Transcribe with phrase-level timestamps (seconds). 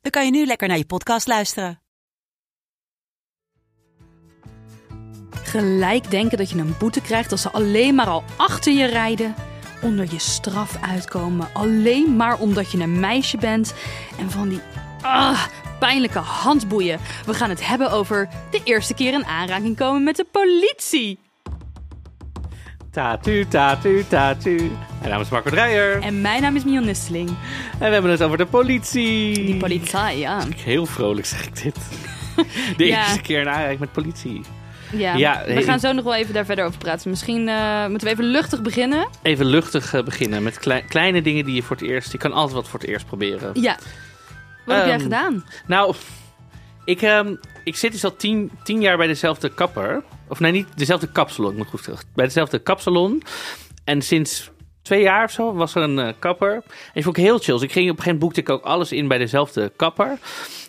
[0.00, 1.80] dan kan je nu lekker naar je podcast luisteren.
[5.42, 9.34] Gelijk denken dat je een boete krijgt als ze alleen maar al achter je rijden.
[9.82, 11.48] Onder je straf uitkomen.
[11.52, 13.74] Alleen maar omdat je een meisje bent.
[14.18, 14.60] En van die
[15.02, 15.46] ah,
[15.78, 17.00] pijnlijke handboeien.
[17.26, 21.18] We gaan het hebben over de eerste keer in aanraking komen met de politie.
[22.92, 24.56] Tatu, tatu, tatu.
[24.98, 26.02] Mijn naam is Marco Dreyer.
[26.02, 27.28] En mijn naam is Mion Nisteling.
[27.78, 29.34] En we hebben het over de politie.
[29.34, 30.42] Die politie, ja.
[30.56, 31.76] Heel vrolijk zeg ik dit.
[32.76, 32.98] De Ja.
[33.02, 34.40] eerste keer in aanraking met politie.
[34.92, 35.14] ja.
[35.14, 35.62] Ja, we hey.
[35.62, 37.10] gaan zo nog wel even daar verder over praten.
[37.10, 39.08] Misschien eh, moeten we even luchtig beginnen.
[39.22, 42.12] Even luchtig eh, beginnen met klei- kleine dingen die je voor het eerst...
[42.12, 43.50] Je kan altijd wat voor het eerst proberen.
[43.60, 43.76] Ja.
[44.66, 45.44] Wat heb jij Ehm, gedaan?
[45.66, 45.94] Nou,
[46.84, 50.02] ik, ehm, ik zit dus al tien, tien jaar bij dezelfde kapper.
[50.30, 52.04] Of nee, niet dezelfde kapsalon, ik moet goed terug.
[52.14, 53.22] Bij dezelfde kapsalon.
[53.84, 54.50] En sinds
[54.82, 56.62] twee jaar of zo was er een eh, kapper.
[56.94, 57.54] En vond ik heel chill.
[57.54, 60.18] Dus ik ging op een gegeven moment boekte ik ook alles in bij dezelfde kapper.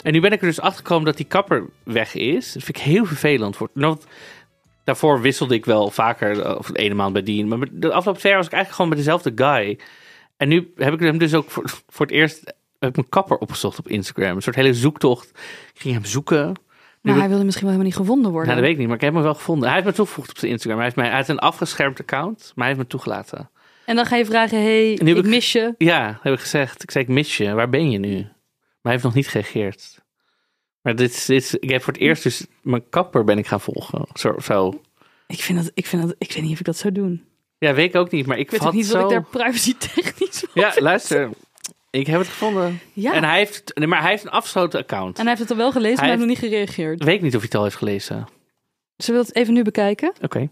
[0.03, 2.53] En nu ben ik er dus achter gekomen dat die kapper weg is.
[2.53, 3.55] Dat vind ik heel vervelend.
[3.55, 3.97] Voor, nou,
[4.83, 7.45] daarvoor wisselde ik wel vaker, eh, of de ene maand bij die.
[7.45, 9.79] Maar de afgelopen jaar was ik eigenlijk gewoon bij dezelfde guy.
[10.37, 12.43] En nu heb ik hem dus ook voor, voor het eerst
[12.79, 14.35] heb ik mijn kapper opgezocht op Instagram.
[14.35, 15.29] Een soort hele zoektocht.
[15.73, 16.55] Ik ging hem zoeken.
[17.01, 18.49] Maar hij wilde misschien wel helemaal niet gevonden worden.
[18.49, 19.65] nou, dat weet ik niet, maar ik heb hem wel gevonden.
[19.65, 20.75] Hij heeft me toegevoegd op zijn Instagram.
[20.79, 23.49] Hij heeft, mij, heeft een afgeschermd account, maar hij heeft me toegelaten.
[23.85, 25.75] En dan ga je vragen, hey, ik ik- mis je.
[25.77, 26.83] Ja, heb ik gezegd.
[26.83, 27.53] Ik zei, ik mis je.
[27.53, 28.15] Waar ben je nu?
[28.15, 28.31] Maar
[28.81, 29.99] hij heeft nog niet gereageerd.
[30.81, 33.47] Maar dit, is- dit, is- ik heb voor het eerst dus mijn kapper ben ik
[33.47, 34.05] gaan volgen.
[34.13, 34.81] Zo, zo.
[35.27, 37.23] Ik vind dat, ik vind dat, ik weet niet of ik dat zou doen.
[37.57, 38.93] Ja, weet ik ook niet, maar ik, Ik weet ook niet zo...
[39.01, 41.35] wat ik daar privacy technisch Ja, vind.
[41.91, 42.79] Ik heb het gevonden.
[42.93, 43.13] Ja.
[43.13, 45.15] En hij heeft, nee, maar hij heeft een afgesloten account.
[45.17, 47.03] En hij heeft het al wel gelezen, maar Hij hij heeft nog niet gereageerd.
[47.03, 48.27] Weet ik niet of hij het al heeft gelezen.
[48.97, 50.13] Zullen we het even nu bekijken?
[50.21, 50.49] Oké.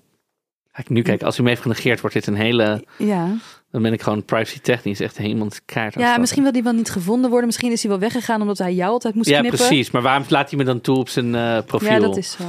[0.72, 1.26] Ga ik nu kijken.
[1.26, 2.84] Als hij me heeft genegeerd, wordt dit een hele...
[2.98, 3.36] Ja.
[3.72, 6.90] Dan ben ik gewoon privacy technisch echt helemaal kaart Ja, misschien wil hij wel niet
[6.90, 7.48] gevonden worden.
[7.48, 9.60] Misschien is hij wel weggegaan omdat hij jou altijd moest Ja, knippen.
[9.60, 9.92] precies.
[9.92, 11.90] Maar waarom laat hij me dan toe op zijn eh, profiel?
[11.92, 12.44] Ja, dat is zo.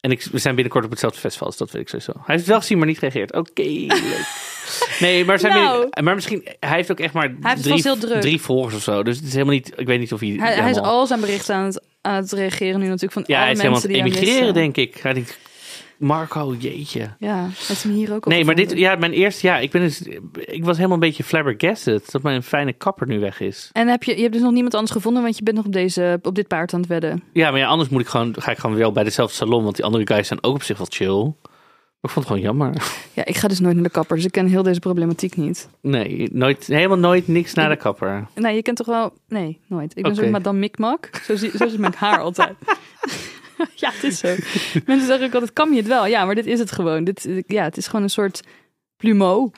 [0.00, 2.12] En ik, we zijn binnenkort op hetzelfde festival, dus dat weet ik sowieso.
[2.12, 3.34] Hij heeft het wel gezien, maar niet gereageerd.
[3.34, 4.26] Oké, leuk.
[5.00, 5.88] Nee, maar, zijn Nou.
[6.02, 6.48] maar misschien...
[6.60, 9.02] Hij heeft ook echt maar drie, drie volgers of zo.
[9.02, 9.72] Dus het is helemaal niet...
[9.76, 10.28] Ik weet niet of hij...
[10.28, 13.34] Hij, hij is al zijn berichten aan het, aan het reageren nu natuurlijk van Ja,
[13.36, 14.96] alle hij is helemaal mensen aan het die emigreren, denk ik.
[15.02, 15.38] Hij denkt...
[15.98, 17.10] Marco, jeetje.
[17.18, 19.80] Ja, heeft hem hier ook al Nee, maar dit, ja, mijn eerste, ja, ik ben
[19.80, 20.02] dus,
[20.34, 23.70] ik was helemaal een beetje flabbergasted dat mijn fijne kapper nu weg is.
[23.72, 25.72] En heb je, je hebt dus nog niemand anders gevonden, want je bent nog op,
[25.72, 27.22] deze, op dit paard aan het wedden.
[27.32, 29.76] Ja, maar ja, anders moet ik gewoon, ga ik gewoon wel bij dezelfde salon, want
[29.76, 31.32] die andere guys zijn ook op zich wel chill.
[32.00, 32.72] Maar ik vond het gewoon jammer.
[33.12, 35.68] Ja, ik ga dus nooit naar de kapper, dus ik ken heel deze problematiek niet.
[35.80, 38.26] Nee, nooit, helemaal nooit niks naar de kapper.
[38.34, 39.12] Nee, je kent toch wel...
[39.28, 39.96] Nee, nooit.
[39.96, 41.10] Ik ben zo madame Mikmak.
[41.22, 42.54] Zo, zie, zo is mijn haar altijd.
[43.74, 44.28] ja, het is zo.
[44.86, 46.06] Mensen zeggen ook altijd, kan je het wel?
[46.06, 47.04] Ja, maar dit is het gewoon.
[47.04, 48.40] Dit, ja, het is gewoon een soort
[48.96, 49.50] plumeau.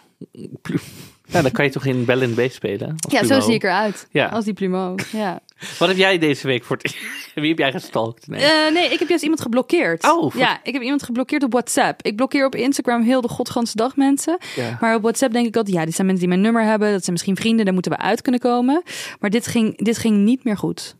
[1.32, 2.94] Ja, dan kan je toch in Bell and Beast spelen?
[3.08, 4.06] Ja, zo zie ik eruit.
[4.10, 4.26] Ja.
[4.26, 5.40] Als die plumeau, ja.
[5.78, 6.96] Wat heb jij deze week voor het...
[7.34, 8.26] Wie heb jij gestalkt?
[8.28, 8.42] Nee.
[8.44, 10.04] Eh, nee, ik heb juist iemand geblokkeerd.
[10.04, 12.02] Oh, voor- Ja, ik heb iemand geblokkeerd op WhatsApp.
[12.02, 14.38] Ik blokkeer op Instagram heel de godganse dag mensen.
[14.56, 14.76] Ja.
[14.80, 16.90] Maar op WhatsApp denk ik altijd, ja, dit zijn mensen die mijn nummer hebben.
[16.90, 18.82] Dat zijn misschien vrienden, daar moeten we uit kunnen komen.
[19.20, 20.96] Maar dit ging, dit ging niet meer goed.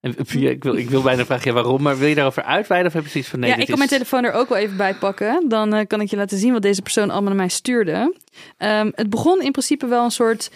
[0.00, 2.94] En, ik, wil, ik wil bijna vragen ja, waarom, maar wil je daarover uitweiden of
[2.94, 4.94] heb je zoiets van nee, ja, ik kan mijn telefoon er ook wel even bij
[4.94, 5.48] pakken.
[5.48, 8.14] Dan eh, kan ik je laten zien wat deze persoon allemaal naar mij stuurde.
[8.56, 10.50] Ehm, het begon in principe wel een soort...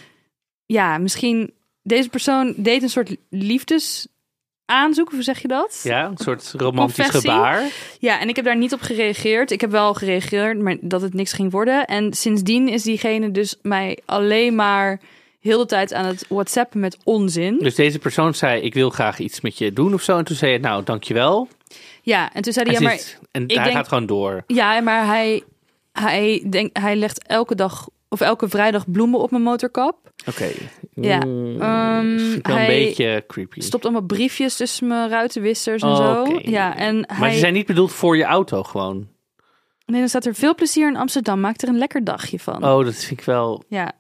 [0.67, 1.55] Ja, misschien...
[1.83, 5.81] Deze persoon deed een soort liefdesaanzoek, hoe zeg je dat?
[5.83, 7.31] Ja, een soort romantisch Confessie?
[7.31, 7.63] gebaar.
[7.99, 9.51] Ja, en ik heb daar niet op gereageerd.
[9.51, 11.85] Ik heb wel gereageerd, maar dat het niks ging worden.
[11.85, 15.01] En sindsdien is diegene dus mij alleen maar
[15.45, 17.59] heel de tijd aan het whatsappen met onzin.
[17.59, 20.19] Dus deze persoon zei, ik wil graag iets met je doen of zo.
[20.19, 21.49] En toen zei je, nou, dankjewel.
[22.03, 23.19] Ja, en toen zei hij, ja, maar...
[23.31, 24.43] en hij denk- gaat gewoon door.
[24.47, 25.43] Ja, maar hij,
[25.93, 30.13] hij, denkt, hij legt elke dag of elke vrijdag bloemen op mijn motorkap.
[30.29, 30.49] Oké.
[30.95, 32.07] Ja, Mm, ehm,
[32.43, 33.61] een beetje creepy.
[33.61, 36.39] Stopt allemaal briefjes tussen mijn ruitenwissers en Oh, zo.
[36.43, 37.33] Ja, en Maar hij...
[37.33, 39.09] ze zijn niet bedoeld voor je auto gewoon.
[39.87, 41.41] Nee, dan staat er veel plezier in Amsterdam.
[41.41, 42.65] Maak er een lekker dagje van.
[42.65, 43.65] Oh, dat vind ik wel...
[43.69, 43.93] Ja.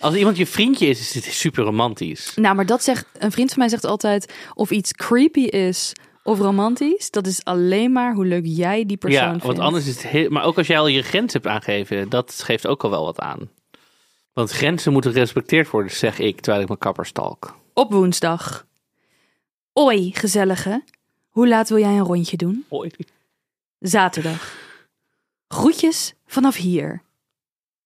[0.00, 2.32] Als iemand je vriendje is, is dit super romantisch.
[2.34, 3.06] Nou, maar dat zegt...
[3.18, 4.32] Een vriend van mij zegt altijd...
[4.54, 5.92] Of iets creepy is
[6.22, 7.10] of romantisch...
[7.10, 9.44] Dat is alleen maar hoe leuk jij die persoon Ja, vindt.
[9.44, 10.30] want anders is het heel...
[10.30, 13.18] Maar ook als jij al je grens hebt aangegeven, dat geeft ook al wel wat
[13.18, 13.50] aan.
[14.32, 17.56] Want grenzen moeten gerespecteerd worden, zeg ik, terwijl ik mijn kapper stalk.
[17.74, 18.66] Op woensdag.
[19.72, 20.84] Oi, gezellige.
[21.28, 22.64] Hoe laat wil jij een rondje doen?
[22.68, 22.90] Hoi.
[23.78, 24.54] Zaterdag.
[25.48, 27.02] Groetjes vanaf hier.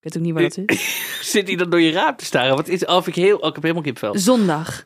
[0.05, 1.09] Ik weet ook niet waar dat is.
[1.33, 2.57] Zit hij dan door je raam te staren?
[2.57, 4.19] Wat is, of ik heel, oh, ik heb helemaal kipvel.
[4.19, 4.85] Zondag.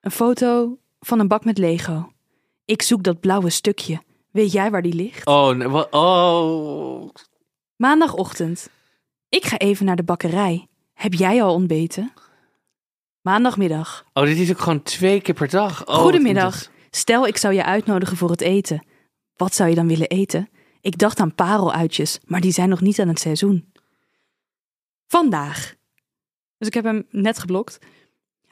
[0.00, 2.12] Een foto van een bak met Lego.
[2.64, 4.02] Ik zoek dat blauwe stukje.
[4.30, 5.26] Weet jij waar die ligt?
[5.26, 7.10] Oh, nee, wat, oh.
[7.76, 8.70] Maandagochtend.
[9.28, 10.66] Ik ga even naar de bakkerij.
[10.94, 12.12] Heb jij al ontbeten?
[13.20, 14.04] Maandagmiddag.
[14.12, 15.80] Oh, dit is ook gewoon twee keer per dag.
[15.80, 16.68] Oh, wat Goedemiddag.
[16.90, 18.86] Stel, ik zou je uitnodigen voor het eten.
[19.36, 20.48] Wat zou je dan willen eten?
[20.80, 23.74] Ik dacht aan pareluitjes, maar die zijn nog niet aan het seizoen.
[25.06, 25.74] Vandaag.
[26.58, 27.78] Dus ik heb hem net geblokt.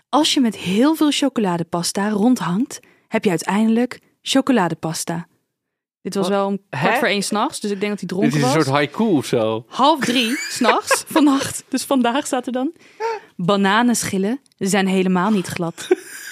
[0.09, 5.27] Als je met heel veel chocoladepasta rondhangt, heb je uiteindelijk chocoladepasta.
[6.03, 6.37] Dit was Wat?
[6.37, 8.55] wel om kwart voor één s'nachts, dus ik denk dat hij Dit dronken is een
[8.55, 8.65] was.
[8.65, 9.65] soort haiku of zo.
[9.69, 11.65] Half drie s'nachts, vannacht.
[11.69, 12.73] Dus vandaag staat er dan.
[13.37, 15.89] Bananenschillen zijn helemaal niet glad.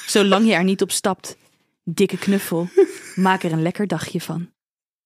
[0.07, 1.37] Zolang je er niet op stapt.
[1.85, 2.69] Dikke knuffel.
[3.15, 4.51] Maak er een lekker dagje van.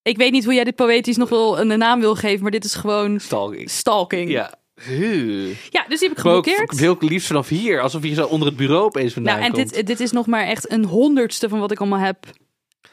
[0.03, 2.65] Ik weet niet hoe jij dit poëtisch nog wel een naam wil geven, maar dit
[2.65, 3.71] is gewoon Stalking.
[3.71, 4.31] stalking.
[4.31, 4.55] Ja.
[4.85, 5.47] Huh.
[5.71, 6.77] Ja, dus die heb ik geblokkeerd.
[6.77, 7.81] veel liefst vanaf hier.
[7.81, 9.75] Alsof je zo onder het bureau opeens vandaan Nou, en komt.
[9.75, 12.17] dit, dit is nog maar echt een honderdste van wat ik allemaal heb.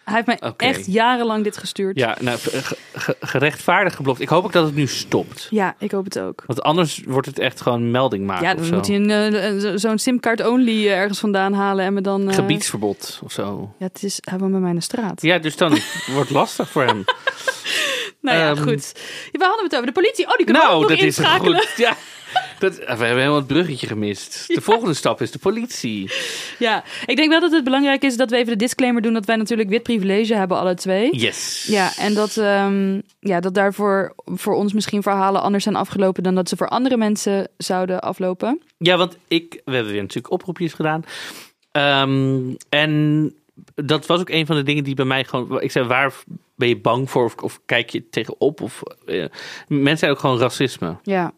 [0.04, 1.98] Hij heeft mij echt jarenlang dit gestuurd.
[1.98, 4.20] Ja, nou, ge- ge- gerechtvaardigd geblokt.
[4.20, 5.48] Ik hoop ook dat het nu stopt.
[5.50, 6.44] Ja, ik hoop het ook.
[6.48, 8.76] Want anders wordt het echt gewoon melding maken Ja, of dan zo.
[8.76, 9.34] moet hij een,
[9.70, 12.30] eh, zo'n simkaart-only eh, ergens vandaan halen en me dan...
[12.30, 13.74] eh, Gebiedsverbod of zo.
[13.80, 15.22] Ja, het is, hij woont bij mij in de straat.
[15.22, 15.70] Ja, dus dan
[16.14, 17.04] wordt het lastig voor hem.
[18.24, 18.92] Nou ja, Ehm, goed.
[19.32, 19.86] Waar hadden we het over?
[19.86, 20.26] De politie?
[20.28, 21.60] Oh, die kunnen we ook nou, nog dat is inschakelen.
[21.60, 21.78] goed...
[21.78, 21.98] Ja,
[22.60, 24.44] dat, we hebben helemaal het bruggetje gemist.
[24.48, 26.12] De volgende stap is de politie.
[26.60, 29.26] Ja, ik denk wel dat het belangrijk is dat we even de disclaimer doen dat
[29.26, 31.16] wij natuurlijk wit privilege hebben, alle twee.
[31.18, 31.66] Yes.
[31.68, 36.36] Ja, en dat, ehm, ja, dat daarvoor voor ons misschien verhalen anders zijn afgelopen dan
[36.36, 38.62] dat ze voor andere mensen zouden aflopen.
[38.78, 41.04] Ja, want ik, we hebben weer natuurlijk oproepjes gedaan.
[41.72, 42.40] Ehm,
[42.70, 43.34] en
[43.76, 45.62] dat was ook een van de dingen die bij mij gewoon.
[45.62, 46.14] Ik zei, waar
[46.56, 47.34] ben je bang voor?
[47.42, 48.62] Of, kijk je tegenop?
[48.62, 49.26] Of, eh,
[49.68, 50.98] mensen zijn ook gewoon racisme.
[51.04, 51.32] Ja,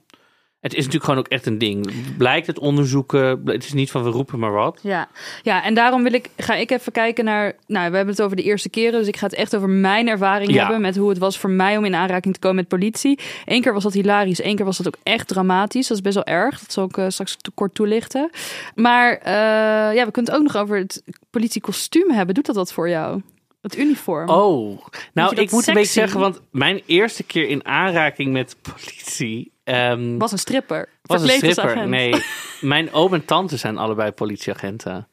[0.66, 1.92] Het is natuurlijk gewoon ook echt een ding.
[2.18, 3.42] Blijkt het onderzoeken.
[3.46, 4.80] Het is niet van we roepen maar wat.
[4.84, 5.08] ja.
[5.42, 7.54] ja, en daarom wil ik, ga ik even kijken naar.
[7.68, 10.08] Nou, we hebben het over de eerste keren, dus ik ga het echt over mijn
[10.08, 10.62] ervaring Ja.
[10.62, 13.20] hebben met hoe het was voor mij om in aanraking te komen met politie.
[13.46, 15.88] Eén keer was dat hilarisch, één keer was dat ook echt dramatisch.
[15.88, 16.60] Dat is best wel erg.
[16.60, 18.30] Dat zal ik eh, straks te kort toelichten.
[18.76, 22.36] Maar eh, ja, we kunnen het ook nog over het politiekostuum hebben.
[22.36, 23.22] Doet dat wat voor jou?
[23.62, 24.30] Het uniform.
[24.30, 24.82] Oh,
[25.14, 26.00] nou, dat ik moet een beetje sexy?
[26.00, 29.54] zeggen, want mijn eerste keer in aanraking met politie.
[29.66, 30.90] Ehm, Was een stripper.
[31.02, 31.88] was een stripper.
[31.88, 32.24] Nee,
[32.62, 35.08] mijn oom en tante zijn allebei politieagenten.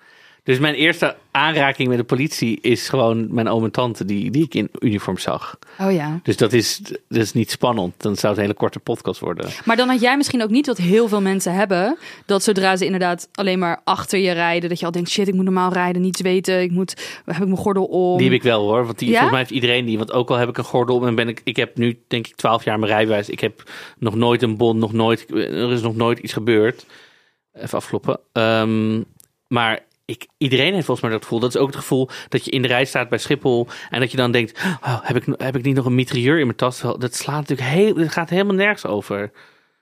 [0.45, 4.45] Dus mijn eerste aanraking met de politie is gewoon mijn oom en tante die, die
[4.45, 5.59] ik in uniform zag.
[5.81, 6.21] Oh ja.
[6.23, 6.79] Dus dat is,
[7.09, 7.95] dat is niet spannend.
[8.03, 9.51] Dan zou het een hele korte podcast worden.
[9.65, 11.99] Maar dan had jij misschien ook niet wat heel veel mensen hebben.
[12.27, 14.69] Dat zodra ze inderdaad alleen maar achter je rijden.
[14.69, 16.03] Dat je al denkt, shit, ik moet normaal rijden.
[16.03, 16.63] Niets weten.
[16.63, 18.17] Ik moet, heb ik mijn gordel om.
[18.19, 18.85] Die heb ik wel hoor.
[18.87, 19.13] Want die, Ja?
[19.13, 19.99] volgens mij heeft iedereen die.
[19.99, 21.41] Want ook al heb ik een gordel om en ben ik.
[21.45, 23.29] Ik heb nu denk ik 12 jaar mijn rijbewijs.
[23.29, 23.63] Ik heb
[23.99, 25.31] nog nooit een bon, nog nooit.
[25.31, 26.87] Er is nog nooit iets gebeurd.
[27.53, 28.21] Even afkloppen.
[28.33, 29.03] Ehm,
[29.49, 31.41] maar ik, iedereen heeft volgens mij dat gevoel.
[31.41, 33.69] Dat is ook het gevoel dat je in de rij staat bij Schiphol.
[33.91, 36.47] En dat je dan denkt: oh, heb, ik, heb ik niet nog een mitrailleur in
[36.47, 36.81] mijn tas?
[36.81, 37.95] Dat slaat natuurlijk heel.
[37.95, 39.31] Dat gaat helemaal nergens over.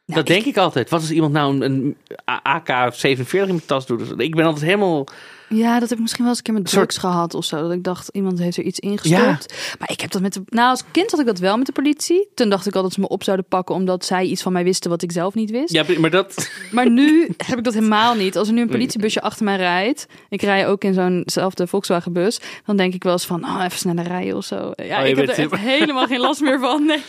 [0.06, 0.90] dat denk ik altijd.
[0.90, 4.20] Wat als iemand nou een, een AK-47 in mijn tas doet?
[4.20, 5.06] Ik ben altijd helemaal.
[5.54, 7.62] Ja, dat heb ik misschien wel eens een keer met soort- drugs gehad of zo.
[7.62, 9.74] Dat ik dacht, iemand heeft er iets ingestopt.
[9.78, 10.42] Maar ik heb dat met de...
[10.46, 12.28] Nou, als kind had ik dat wel met de politie.
[12.34, 13.74] Toen dacht ik al dat ze me op zouden pakken...
[13.74, 15.72] omdat zij iets van mij wisten wat ik zelf niet wist.
[15.72, 16.50] Ja, maar dat.
[16.70, 18.36] Maar nu heb ik dat helemaal niet.
[18.36, 20.06] Als er nu een politiebusje achter mij rijdt...
[20.28, 22.40] ik rij ook in zo'nzelfde Volkswagenbus...
[22.66, 24.72] dan denk ik wel eens van, oh, even sneller rijden of zo.
[24.76, 26.84] Ja, Oh, ik heb er echt helemaal geen last meer van.
[26.86, 27.02] Nee.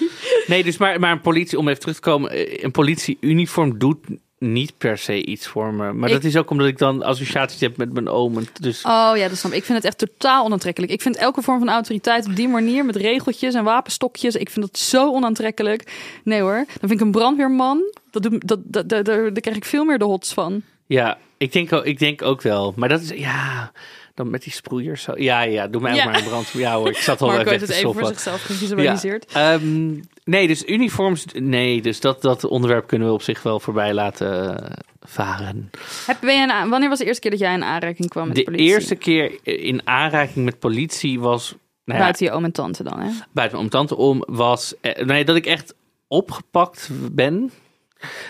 [0.48, 3.98] Nee, dus maar, maar een politie, om even terug te komen, eh, een politieuniform doet
[4.44, 5.94] niet per se iets voor me.
[5.94, 8.38] Maar Ik- dat is ook omdat ik dan associaties heb met mijn oom.
[8.38, 9.58] En Dus Oh ja, dat snap ik.
[9.58, 10.92] Ik vind het echt totaal onaantrekkelijk.
[10.92, 14.36] Ik vind elke vorm van autoriteit op die manier met regeltjes en wapenstokjes.
[14.36, 15.92] Ik vind dat zo onaantrekkelijk.
[16.24, 16.56] Nee hoor.
[16.56, 17.82] Dan vind ik een brandweerman.
[18.12, 20.62] Dat doet, dat, dat, dat, daar, daar krijg ik veel meer de hots van.
[20.86, 22.74] ja, ik denk, ook, ik denk ook wel.
[22.76, 23.72] Maar dat is, ja,
[24.14, 25.12] dan met die sproeiers zo.
[25.16, 26.00] Ja, ja, doe mij Ja.
[26.06, 26.50] ook maar een brand.
[26.50, 29.32] Ja hoor, ik zat al Marco heeft het even voor zichzelf gevisualiseerd.
[29.34, 31.82] Ja, ehm, nee, dus uniforms, nee.
[31.82, 35.70] Dus dat, dat onderwerp kunnen we op zich wel voorbij laten eh, varen.
[36.06, 38.36] Heb, ben je een, wanneer was de eerste keer dat jij in aanraking kwam met
[38.36, 38.74] de, De politie?
[38.74, 41.56] eerste keer in aanraking met politie was...
[41.86, 43.10] Nou ja, Buiten je oom en tante dan, hè?
[43.32, 44.74] buiten mijn tante om was.
[44.82, 45.74] eh, nee, dat ik echt
[46.08, 47.52] opgepakt ben.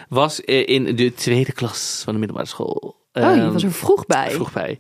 [0.10, 2.96] Was eh, in de tweede klas van de middelbare school.
[3.14, 4.32] Oh, je Ehm, was er vroeg bij.
[4.32, 4.78] vroeg bij.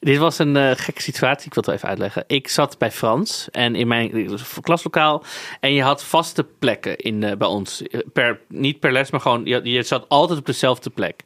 [0.00, 1.46] Dit was een eh, gekke situatie.
[1.46, 2.24] Ik wil het wel even uitleggen.
[2.26, 4.30] Ik zat bij Frans en in mijn
[4.60, 5.24] klaslokaal.
[5.60, 7.82] En je had vaste plekken in, eh, bij ons.
[8.12, 11.22] Per, niet per les, maar gewoon je, je zat altijd op dezelfde plek.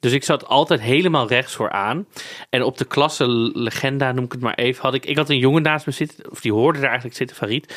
[0.00, 2.06] Dus ik zat altijd helemaal rechts vooraan.
[2.50, 5.06] En op de klasse legenda, noem ik het maar even, had ik...
[5.06, 7.74] Ik had een jongen naast me zitten, of die hoorde er eigenlijk zitten, Farid.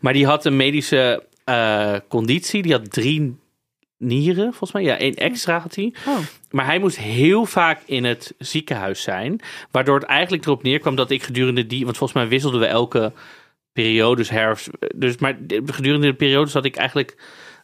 [0.00, 2.62] Maar die had een medische eh, conditie.
[2.62, 3.38] Die had drie
[4.00, 4.82] nieren, volgens mij.
[4.82, 5.94] Ja, één extra had hij.
[6.06, 6.18] Oh.
[6.50, 9.40] Maar hij moest heel vaak in het ziekenhuis zijn.
[9.70, 11.84] Waardoor het eigenlijk erop neerkwam dat ik gedurende die...
[11.84, 13.12] Want volgens mij wisselden we elke
[13.72, 14.68] periode, dus herfst.
[14.94, 17.16] Dus, maar gedurende de periode zat ik eigenlijk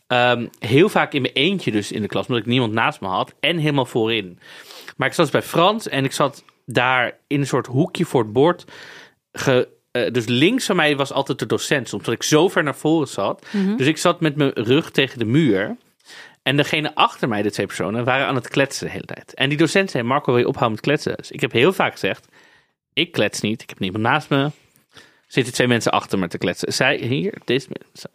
[0.07, 2.27] ehm, heel vaak in mijn eentje dus in de klas.
[2.27, 3.35] Omdat ik niemand naast me had.
[3.41, 4.39] En helemaal voorin.
[4.97, 8.23] Maar ik zat dus bij Frans en ik zat daar in een soort hoekje voor
[8.23, 8.65] het bord.
[9.33, 12.77] Ge, eh, dus links van mij was altijd de docent, omdat ik zo ver naar
[12.77, 13.47] voren zat.
[13.77, 15.77] Dus ik zat met mijn rug tegen de muur.
[16.47, 19.35] En degene achter mij, de twee personen, waren aan het kletsen de hele tijd.
[19.35, 21.17] En die docent zei, Marco, wil je ophouden met kletsen?
[21.17, 22.29] Dus ik heb heel vaak gezegd,
[22.93, 23.63] ik klets niet.
[23.63, 24.51] Ik heb niemand naast me.
[25.27, 26.73] Zitten twee mensen achter me te kletsen.
[26.73, 28.11] Zij, hier, deze mensen.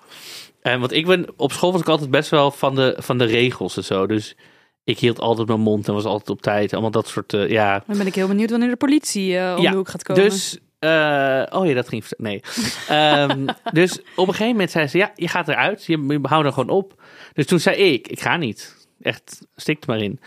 [0.61, 3.25] En want ik ben, op school was ik altijd best wel van de, van de
[3.25, 4.07] regels en zo.
[4.07, 4.35] Dus
[4.83, 6.73] ik hield altijd mijn mond en was altijd op tijd.
[6.73, 7.83] Allemaal dat soort, eh, ja.
[7.87, 10.23] Dan ben ik heel benieuwd wanneer de politie eh, om Ja, de hoek gaat komen.
[10.23, 12.03] Dus, eh, oh ja, dat ging.
[12.17, 12.41] Nee.
[12.87, 15.85] Ehm, dus op een gegeven moment zei ze: Ja, je gaat eruit.
[15.85, 17.00] Je, je houdt er gewoon op.
[17.33, 18.87] Dus toen zei ik: Ik ga niet.
[19.01, 20.19] Echt, stik er maar in.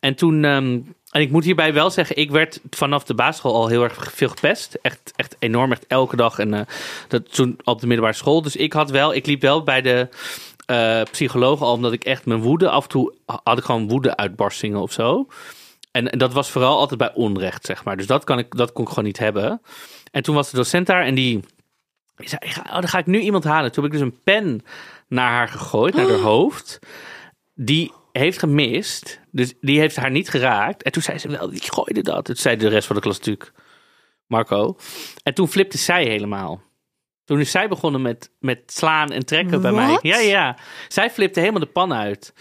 [0.00, 0.44] En toen.
[0.44, 0.78] ehm,
[1.10, 4.28] en ik moet hierbij wel zeggen, ik werd vanaf de basisschool al heel erg veel
[4.28, 4.78] gepest.
[4.82, 6.38] Echt, echt enorm, echt elke dag.
[6.38, 6.60] En eh,
[7.08, 8.42] dat toen op de middelbare school.
[8.42, 10.08] Dus ik had wel, ik liep wel bij de
[10.66, 14.80] eh psycholoog al, omdat ik echt mijn woede af en toe had ik gewoon woede-uitbarstingen
[14.80, 15.26] of zo.
[15.90, 17.96] En, en dat was vooral altijd bij onrecht, zeg maar.
[17.96, 19.62] Dus dat, kan ik, dat kon ik gewoon niet hebben.
[20.10, 21.40] En toen was de docent daar en die,
[22.16, 23.72] zei, ik ga, oh, dan ga ik nu iemand halen.
[23.72, 24.64] Toen heb ik dus een pen
[25.10, 26.78] naar haar gegooid, naar haar hoofd.
[27.54, 30.82] Die heeft gemist, dus die heeft haar niet geraakt.
[30.82, 32.24] En toen zei ze wel, die gooide dat.
[32.24, 33.52] Toen zei de rest van de klas natuurlijk,
[34.26, 34.76] Marco.
[35.22, 36.62] En toen flipte zij helemaal.
[37.24, 39.98] Toen is zij begonnen met, met slaan en trekken bij mij.
[40.02, 40.56] Ja, ja.
[40.88, 42.32] Zij flipte helemaal de pan uit.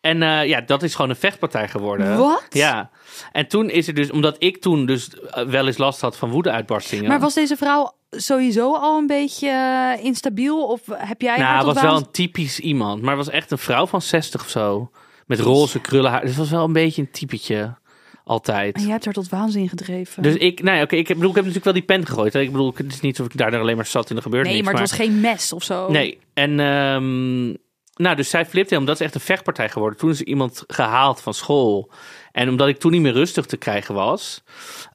[0.00, 2.16] En eh, ja, dat is gewoon een vechtpartij geworden.
[2.16, 2.46] Wat?
[2.48, 2.90] Ja.
[3.32, 6.30] En toen is er dus, omdat ik toen dus eh, wel eens last had van
[6.30, 7.08] woedeuitbarstingen.
[7.08, 10.66] Maar was deze vrouw sowieso al een beetje eh, instabiel?
[10.66, 13.02] Of heb jij nou, was wel een typisch iemand.
[13.02, 14.90] Maar het was echt een vrouw van 60 of zo.
[15.26, 16.20] Met roze krullen haar.
[16.20, 17.76] Dus was wel een beetje een typetje.
[18.24, 18.76] Altijd.
[18.76, 20.22] En jij hebt haar tot waanzin gedreven.
[20.22, 22.32] Dus ik, nou ja, oké, ik, heb, bedoel, ik heb natuurlijk wel die pen gegooid.
[22.32, 22.40] hè.
[22.40, 24.48] Ik bedoel, het is niet alsof ik daar dan alleen maar zat en er gebeurde
[24.48, 24.72] nee, niks.
[24.72, 25.90] maar het was geen mes of zo.
[25.90, 27.46] Nee, en ehm,
[27.94, 28.84] nou, dus zij flipte hem.
[28.84, 29.98] Dat is echt een vechtpartij geworden.
[29.98, 31.90] Toen is iemand gehaald van school.
[32.32, 34.42] En omdat ik toen niet meer rustig te krijgen was,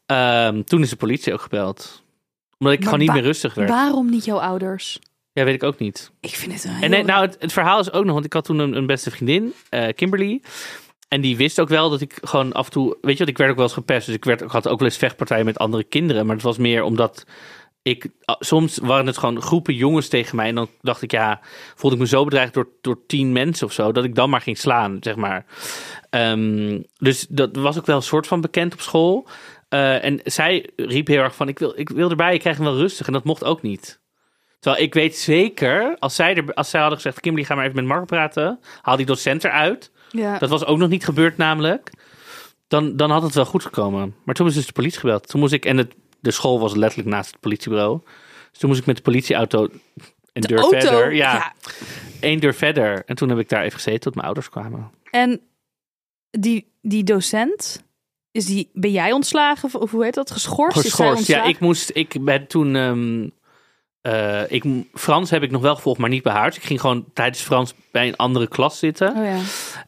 [0.05, 2.02] ehm, toen is de politie ook gebeld.
[2.63, 3.70] Omdat ik Maar gewoon niet meer rustig werd.
[3.70, 5.00] Waarom niet jouw ouders?
[5.34, 6.12] Ja, weet ik ook niet.
[6.20, 8.34] Ik vind het een En nee, nou, het, het verhaal is ook nog, want ik
[8.34, 10.41] had toen een, een beste vriendin, eh, Kimberly.
[11.08, 13.38] En die wist ook wel dat ik gewoon af en toe, weet je wat, ik
[13.38, 14.05] werd ook wel eens gepest.
[14.05, 16.25] Dus ik, werd, ik had ook wel eens vechtpartijen met andere kinderen.
[16.25, 17.25] Maar het was meer omdat
[17.84, 20.48] ik, ah, soms waren het gewoon groepen jongens tegen mij.
[20.48, 21.39] En dan dacht ik, ja,
[21.75, 24.41] voelde ik me zo bedreigd door, door tien mensen of zo, dat ik dan maar
[24.41, 25.46] ging slaan, zeg maar.
[26.10, 29.27] Ehm, dus dat was ook wel een soort van bekend op school.
[29.74, 32.65] Eh, en zij riep heel erg van, ik wil, ik wil erbij, ik krijg hem
[32.65, 33.08] wel rustig.
[33.08, 34.00] En dat mocht ook niet.
[34.60, 37.20] Terwijl ik weet zeker, als zij, er, als zij hadden gezegd...
[37.20, 38.60] Kimberly, ga maar even met Mark praten.
[38.82, 39.92] Haal die docent eruit.
[40.10, 40.38] ja.
[40.38, 41.92] Dat was ook nog niet gebeurd namelijk.
[42.68, 44.15] Dan, dan had het wel goed gekomen.
[44.24, 45.27] Maar toen is dus de politie gebeld.
[45.27, 45.65] Toen moest ik...
[45.65, 48.00] En het, de school was letterlijk naast het politiebureau.
[48.51, 49.68] Dus toen moest ik met de politieauto
[50.34, 50.80] een deur auto?
[50.80, 51.13] verder.
[51.13, 51.53] Ja,
[52.22, 52.36] Ja.
[52.36, 53.03] deur verder.
[53.06, 54.92] En toen heb ik daar even gezeten tot mijn ouders kwamen.
[55.12, 55.42] En
[56.32, 57.84] die, die docent,
[58.34, 59.82] is die, ben jij ontslagen?
[59.82, 60.32] Of, hoe heet dat?
[60.32, 60.80] Geschorst?
[60.80, 61.28] Geschorst.
[61.28, 61.92] Ja, ik moest...
[61.94, 62.75] Ik ben toen...
[64.02, 64.63] eh, ik,
[64.94, 66.48] Frans heb ik nog wel gevolgd, maar niet bij haar.
[66.48, 69.16] Dus ik ging gewoon tijdens Frans bij een andere klas zitten.
[69.16, 69.40] Oh ja.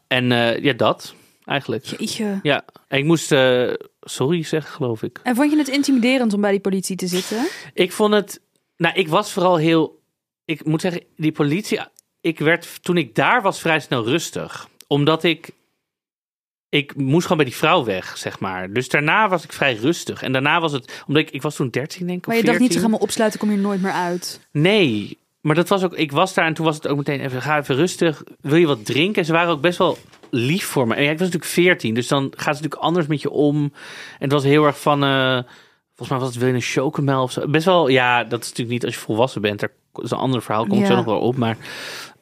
[0.07, 1.85] En eh, ja, dat eigenlijk.
[1.85, 2.39] Jeetje.
[2.43, 5.19] Ja, en ik moest eh, sorry zeggen, geloof ik.
[5.23, 7.47] En vond je het intimiderend om bij die politie te zitten?
[7.73, 8.41] Ik vond het.
[8.77, 10.01] Nou, ik was vooral heel.
[10.45, 11.79] Ik moet zeggen, die politie.
[12.21, 14.67] Ik werd toen ik daar was vrij snel rustig.
[14.87, 15.49] Omdat ik.
[16.75, 18.71] Ik moest gewoon bij die vrouw weg, zeg maar.
[18.73, 20.21] Dus daarna was ik vrij rustig.
[20.23, 21.03] En daarna was het.
[21.07, 22.27] Omdat ik, ik was toen 13, denk ik.
[22.27, 22.89] Maar je dacht niet, ze 14.
[22.91, 24.39] gaan me opsluiten, kom je nooit meer uit.
[24.51, 25.93] Nee, maar dat was ook.
[25.95, 27.41] Ik was daar en toen was het ook meteen even.
[27.41, 28.23] Ga even rustig.
[28.41, 29.19] Wil je wat drinken?
[29.21, 29.97] En ze waren ook best wel
[30.29, 30.95] lief voor me.
[30.95, 33.55] En ja, ik was natuurlijk 14, dus dan gaat het natuurlijk anders met je om.
[33.63, 33.71] En
[34.19, 35.03] het was heel erg van.
[35.03, 35.39] eh,
[35.95, 37.47] volgens mij was het wil je een chocomel of zo.
[37.47, 37.87] Best wel.
[37.87, 39.59] Ja, dat is natuurlijk niet als je volwassen bent.
[39.59, 40.65] Daar is een ander verhaal.
[40.67, 40.87] Komt Ja.
[40.87, 41.35] zo nog wel op.
[41.35, 41.57] Maar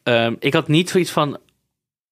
[0.03, 1.37] ehm, ik had niet zoiets van.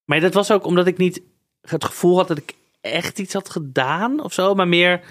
[0.05, 1.21] Maar dat was ook omdat ik niet
[1.61, 4.55] het gevoel had dat ik echt iets had gedaan of zo.
[4.55, 5.01] Maar meer.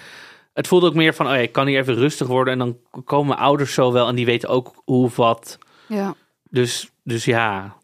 [0.54, 2.52] Het voelde ook meer van, oh ja, ik kan hier even rustig worden.
[2.52, 4.08] En dan komen mijn ouders zo wel.
[4.08, 5.58] En die weten ook hoe of wat.
[5.86, 6.14] Ja.
[6.50, 7.76] Dus, dus ja.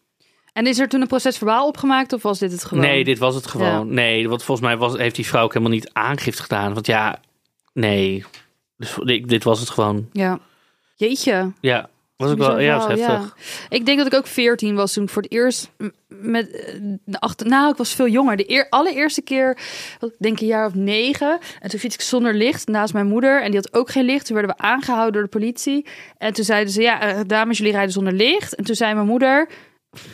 [0.52, 2.84] En is er toen een proces verbaal opgemaakt of was dit het gewoon?
[2.84, 3.94] Nee, dit was het gewoon.
[3.94, 6.74] Nee, want volgens mij was, heeft die vrouw ook helemaal niet aangifte gedaan.
[6.74, 7.20] Want ja,
[7.72, 8.24] nee.
[8.76, 10.08] Dus ik- dit was het gewoon.
[10.12, 10.38] Ja.
[10.94, 11.52] Jeetje.
[11.60, 11.88] Ja.
[12.16, 13.36] Was ook wel, ja, was heftig.
[13.68, 15.70] Ik denk dat ik ook 14 was toen ik voor het eerst
[16.08, 17.46] met eh, de achter.
[17.46, 18.36] Nou, ik was veel jonger.
[18.36, 19.58] De eer, allereerste keer,
[20.00, 21.38] ik denk een jaar of negen.
[21.60, 23.42] En toen fiets ik zonder licht naast mijn moeder.
[23.42, 24.26] En die had ook geen licht.
[24.26, 25.86] Toen werden we aangehouden door de politie.
[26.18, 28.54] En toen zeiden ze: Ja, eh, dames, jullie rijden zonder licht.
[28.54, 29.48] En toen zei mijn moeder.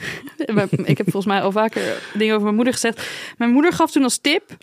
[0.85, 3.09] ik heb volgens mij al vaker dingen over mijn moeder gezegd.
[3.39, 4.57] Mijn moeder gaf toen als tip.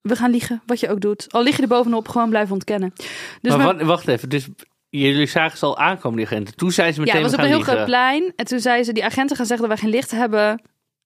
[0.00, 1.26] We gaan liegen, wat je ook doet.
[1.28, 2.92] Al lig je er bovenop, gewoon blijven ontkennen.
[3.40, 4.48] Dus maar mijn- wacht even, dus
[4.90, 6.54] jullie zagen ze al aankomen, die agenten.
[6.56, 8.32] Toen zei ze ja, meteen, het was op een heel groot plein.
[8.36, 10.62] En toen zeiden ze, die agenten gaan zeggen dat wij geen licht hebben.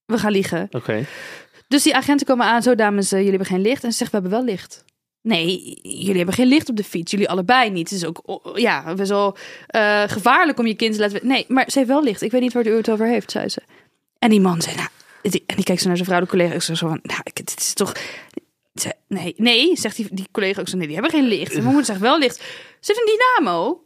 [0.06, 0.68] We gaan liegen.
[0.70, 1.04] Oké.
[1.68, 3.84] Dus die agenten komen aan, zo dames, eh, jullie hebben geen licht.
[3.84, 4.84] En ze zegt, we hebben wel licht.
[5.22, 7.10] Nee, jullie hebben geen licht op de fiets.
[7.10, 7.90] Jullie allebei niet.
[7.90, 9.36] Het is ook ja, best wel
[9.66, 11.26] eh, gevaarlijk om je kind te laten...
[11.26, 12.22] Nee, maar ze heeft wel licht.
[12.22, 13.62] Ik weet niet waar u het over heeft, zei ze.
[14.18, 14.88] En die man zei, nou...
[15.22, 16.54] die- En die keek zo naar zijn vrouwelijke collega.
[16.54, 17.92] Ik zei zo van, nou, ik- dit is toch...
[19.08, 20.76] Nee, nee, zegt die, die collega ook zo.
[20.76, 21.52] Nee, die hebben geen licht.
[21.52, 22.36] Mijn moeder zegt wel licht.
[22.80, 23.82] Ze heeft een dynamo.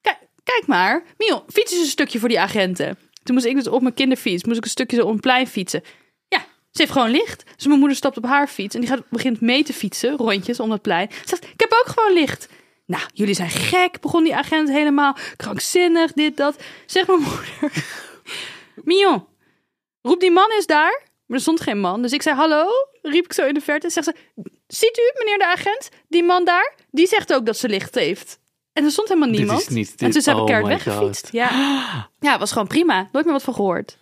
[0.00, 1.04] Kijk, kijk maar.
[1.16, 2.98] Mion, fiets eens een stukje voor die agenten.
[3.22, 5.46] Toen moest ik dus op mijn kinderfiets, moest ik een stukje zo op een plein
[5.46, 5.82] fietsen.
[6.28, 6.38] Ja,
[6.70, 7.44] ze heeft gewoon licht.
[7.56, 10.60] Dus mijn moeder stapt op haar fiets en die gaat, begint mee te fietsen, rondjes
[10.60, 11.08] om dat plein.
[11.10, 12.48] Ze zegt, ik heb ook gewoon licht.
[12.86, 16.62] Nou, jullie zijn gek, begon die agent helemaal krankzinnig, dit, dat.
[16.86, 17.72] Zegt mijn moeder.
[18.84, 19.26] Mion,
[20.02, 21.04] roep die man eens daar.
[21.26, 22.02] Maar er stond geen man.
[22.02, 22.66] Dus ik zei, hallo,
[23.10, 23.90] riep ik zo in de verte.
[23.90, 24.14] Zegt ze,
[24.66, 26.74] ziet u, meneer de agent, die man daar?
[26.90, 28.38] Die zegt ook dat ze licht heeft.
[28.72, 29.60] En er stond helemaal Dit niemand.
[29.60, 31.28] is niet- en toen zijn we keihard weggefietst.
[31.32, 31.50] Ja.
[32.20, 33.08] ja, was gewoon prima.
[33.12, 33.96] Nooit meer wat van gehoord.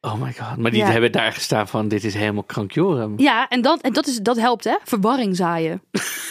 [0.00, 0.56] Oh my god.
[0.56, 0.90] Maar die Ja.
[0.90, 3.14] hebben daar gestaan van, dit is helemaal krankjoren.
[3.16, 4.74] Ja, en dat, en dat, is, dat helpt, hè?
[4.84, 5.82] Verwarring zaaien.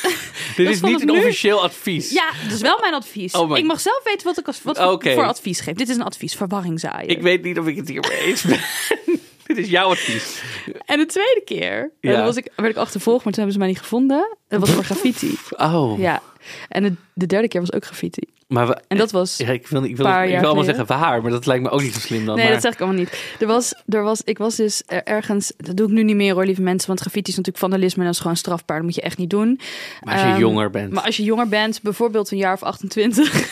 [0.56, 2.10] dit is niet een nu- officieel advies.
[2.12, 3.34] Ja, dat is wel mijn advies.
[3.34, 5.74] Oh my- ik mag zelf weten wat ik als, wat voor advies geef.
[5.76, 7.10] Dit is een advies, verwarring zaaien.
[7.10, 8.60] Ik weet niet of ik het hiermee eens ben.
[9.56, 10.42] dit is jouw advies.
[10.86, 12.10] En de tweede keer Ja.
[12.10, 14.38] eh, dan was ik, werd ik achtervolgd, maar toen hebben ze mij niet gevonden.
[14.48, 15.38] Dat was voor graffiti.
[15.50, 16.00] Oh.
[16.00, 16.22] Ja.
[16.70, 18.22] En de, de derde keer was ook graffiti.
[18.48, 19.38] Maar we, En dat was...
[19.38, 20.66] ja, ik wil, ik wil, ik wil allemaal geleden.
[20.76, 22.36] zeggen waar, maar dat lijkt me ook niet zo slim dan.
[22.36, 23.24] Nee, maar, dat zeg ik allemaal niet.
[23.40, 26.34] Er was, er was, ik was dus er- ergens, dat doe ik nu niet meer
[26.34, 28.76] hoor, lieve mensen, want graffiti is natuurlijk vandalisme en dat is gewoon strafbaar.
[28.78, 29.60] Dat moet je echt niet doen.
[30.04, 30.92] maar als je Ehm, jonger bent.
[30.94, 33.34] Maar als je jonger bent, bijvoorbeeld een jaar of 28.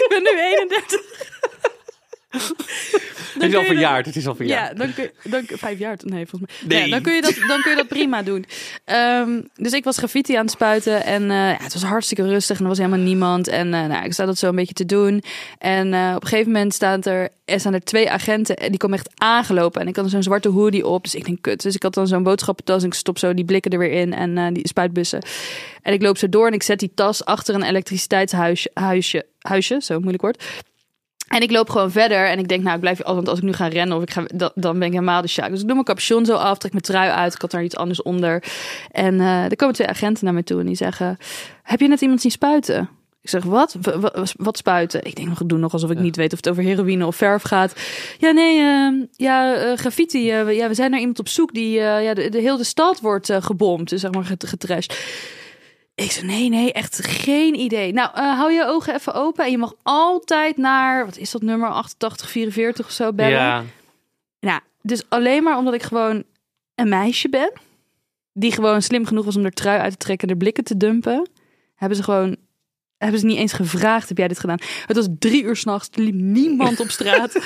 [0.00, 1.00] ik ben nu 31.
[3.42, 4.76] het is al verjaard, het is al Ja, verjaard.
[4.76, 5.96] dan kun je, dan, vijf jaar.
[6.02, 6.78] Nee, volgens mij.
[6.78, 6.88] Nee.
[6.88, 8.44] Ja, dan, kun je dat, dan kun je dat prima doen.
[8.84, 11.04] Ehm, dus ik was graffiti aan het spuiten.
[11.04, 12.56] En eh, ja, het was hartstikke rustig.
[12.56, 13.48] En er was helemaal niemand.
[13.48, 15.22] En eh, nou, ik sta dat zo een beetje te doen.
[15.58, 18.56] En eh, op een gegeven moment staan er, er staan er twee agenten.
[18.56, 19.80] En die komen echt aangelopen.
[19.80, 21.02] En ik had zo'n zwarte hoodie op.
[21.02, 21.62] Dus ik denk, kut.
[21.62, 22.82] Dus ik had dan zo'n boodschappentas.
[22.82, 24.14] En ik stop zo die blikken er weer in.
[24.14, 25.22] En die spuitbussen.
[25.82, 26.46] En ik loop zo door.
[26.46, 28.70] En ik zet die tas achter een elektriciteitshuisje.
[28.74, 30.44] Huisje, huisje, zo moeilijk woord.
[31.26, 33.52] En ik loop gewoon verder en ik denk, nou, ik blijf, want als ik nu
[33.52, 35.50] ga rennen of ik ga, dan, dan ben ik helemaal de sjaak.
[35.50, 37.76] Dus ik doe mijn capuchon zo af, trek mijn trui uit, ik had daar iets
[37.76, 38.42] anders onder.
[38.90, 41.18] En eh er komen twee agenten naar me toe en die zeggen,
[41.62, 42.88] heb je net iemand zien spuiten?
[43.22, 43.76] Ik zeg, wat?
[44.36, 45.04] Wat spuiten?
[45.04, 47.16] Ik denk nog, ik doe nog alsof ik niet weet of het over heroïne of
[47.16, 47.72] verf gaat.
[48.18, 50.30] Ja, nee, eh, ja, eh, graffiti.
[50.30, 53.00] eh, we- ja, we zijn naar iemand op zoek die, ja, de, de hele stad
[53.00, 54.98] wordt gebomd, dus zeg maar get- getrashed.
[55.96, 57.92] Ik zei, nee, nee, echt geen idee.
[57.92, 61.42] Nou, eh, hou je ogen even open en je mag altijd naar, wat is dat
[61.42, 63.32] nummer, 8844 of zo bellen.
[63.32, 63.64] Ja,
[64.40, 66.24] Nou, dus alleen maar omdat ik gewoon
[66.74, 67.52] een meisje ben,
[68.32, 70.76] die gewoon slim genoeg was om er trui uit te trekken en de blikken te
[70.76, 71.28] dumpen,
[71.74, 72.36] hebben ze gewoon,
[72.98, 74.60] hebben ze niet eens gevraagd, heb jij dit gedaan?
[74.86, 77.34] Het was drie uur s'nachts, er liep niemand op straat.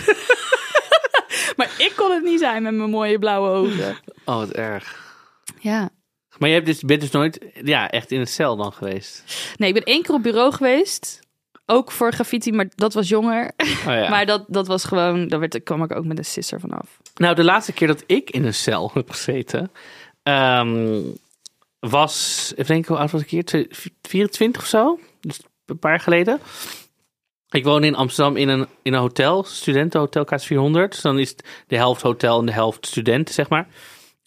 [1.57, 3.97] maar ik kon het niet zijn met mijn mooie blauwe ogen.
[4.25, 5.15] oh wat erg.
[5.59, 5.91] Ja.
[6.41, 9.23] Maar je hebt dus, bent dus nooit ja, echt in een cel dan geweest?
[9.57, 11.21] Nee, ik ben één keer op bureau geweest.
[11.67, 13.51] Ook voor graffiti, maar dat was jonger.
[13.57, 14.09] Oh, ja.
[14.15, 17.01] Maar dat, dat was gewoon, daar werd, kwam ik ook met een sisser vanaf.
[17.15, 19.71] Nou, de laatste keer dat ik in een cel heb gezeten,
[20.23, 21.01] ehm,
[21.79, 23.45] was, even denken, hoe oud was ik hier?
[23.45, 23.69] Twee-
[24.03, 24.99] 24 of zo?
[25.21, 26.41] Dus een paar jaar geleden.
[27.51, 30.89] Ik woon in Amsterdam in een, in een hotel, studentenhotel K400.
[30.89, 33.69] Dus dan is het de helft hotel en de helft studenten, zeg maar.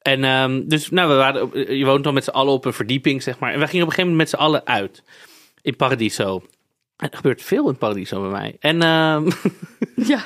[0.03, 2.73] En ehm, dus, nou, we waren, op- je woont dan met z'n allen op een
[2.73, 3.51] verdieping, zeg maar.
[3.53, 5.03] En wij gingen op een gegeven moment met z'n allen uit.
[5.61, 6.41] In Paradiso.
[6.97, 8.55] En er gebeurt veel in Paradiso bij mij.
[8.59, 9.29] En ehm,
[10.11, 10.25] Ja.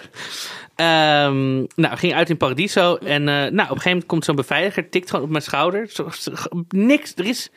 [0.75, 2.95] Ehm, nou, we gingen uit in Paradiso.
[2.95, 5.89] En eh, nou, op een gegeven moment komt zo'n beveiliger, tikt gewoon op mijn schouder.
[5.89, 6.07] Zo,
[6.69, 7.49] niks, er is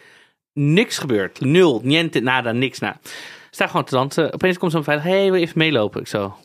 [0.53, 1.41] niks gebeurd.
[1.41, 2.99] Nul, niente, nada, niks na.
[3.03, 4.33] Ik sta gewoon te dansen.
[4.33, 6.01] Opeens komt zo'n beveiliger, hey, wil je even meelopen?
[6.01, 6.37] Ik zo...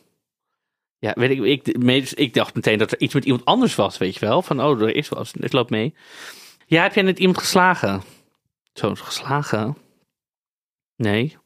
[0.98, 3.98] Ja, weet ik, ik, me- ik dacht meteen dat er iets met iemand anders was,
[3.98, 4.42] weet je wel.
[4.42, 5.94] Van, oh, er is wat, ik loop mee.
[6.66, 8.02] Ja, heb jij net iemand geslagen?
[8.72, 9.76] Zo, geslagen?
[10.96, 11.36] Nee.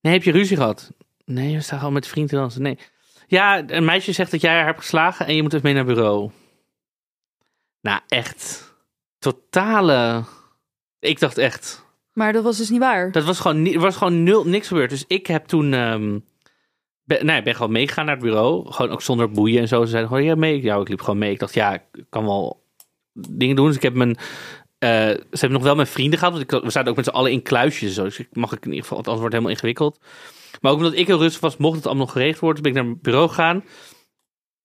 [0.00, 0.92] Nee, heb je ruzie gehad?
[1.24, 2.62] Nee, we staan gewoon met vrienden dansen.
[2.62, 2.78] Nee.
[3.26, 5.84] Ja, een meisje zegt dat jij haar hebt geslagen en je moet even mee naar
[5.94, 6.30] bureau.
[7.80, 8.74] Nou, echt.
[9.18, 10.24] Totale.
[11.00, 11.84] Ik dacht echt.
[12.12, 13.12] Maar dat was dus niet waar.
[13.12, 14.90] Dat was gewoon, was gewoon nul, niks gebeurd.
[14.90, 15.72] Dus ik heb toen...
[15.72, 16.18] ehm
[17.08, 18.72] ben, nee, ik ben gewoon meegegaan naar het bureau.
[18.72, 19.82] Gewoon ook zonder boeien en zo.
[19.84, 20.62] Ze zeiden gewoon, ja, mee.
[20.62, 21.30] Ja, ik liep gewoon mee.
[21.32, 22.62] Ik dacht, ja, ik kan wel
[23.12, 23.66] dingen doen.
[23.66, 24.16] Dus ik heb mijn...
[24.78, 26.34] eh, ze hebben nog wel mijn vrienden gehad.
[26.34, 28.04] Want ik, we zaten ook met z'n allen in kluisjes en zo.
[28.04, 28.96] Dus ik mag ik in ieder geval...
[28.96, 29.98] Want anders wordt het helemaal ingewikkeld.
[30.60, 32.62] Maar ook omdat ik heel rustig was, mocht het allemaal nog geregeld worden.
[32.62, 33.64] Ben ik naar het bureau gegaan.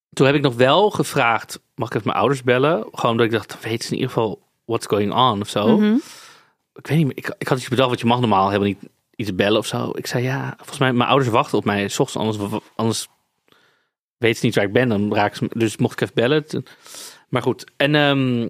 [0.10, 2.88] Toen heb ik nog wel gevraagd, mag ik even mijn ouders bellen?
[2.91, 5.77] Gewoon omdat ik dacht, weten ze in ieder geval what's going on of zo.
[5.77, 5.95] Mhm.
[6.73, 8.89] Ik weet niet meer, ik, ik had iets bedacht, want je mag normaal helemaal niet
[9.15, 9.91] iets bellen of zo.
[9.95, 13.08] Ik zei, ja, volgens mij, mijn ouders wachten op mij, s ochtends, anders, anders
[14.17, 14.89] weten ze niet waar ik ben.
[14.89, 16.65] Dan raken ze, dus mocht ik even bellen.
[17.30, 18.49] Maar goed, en ehm,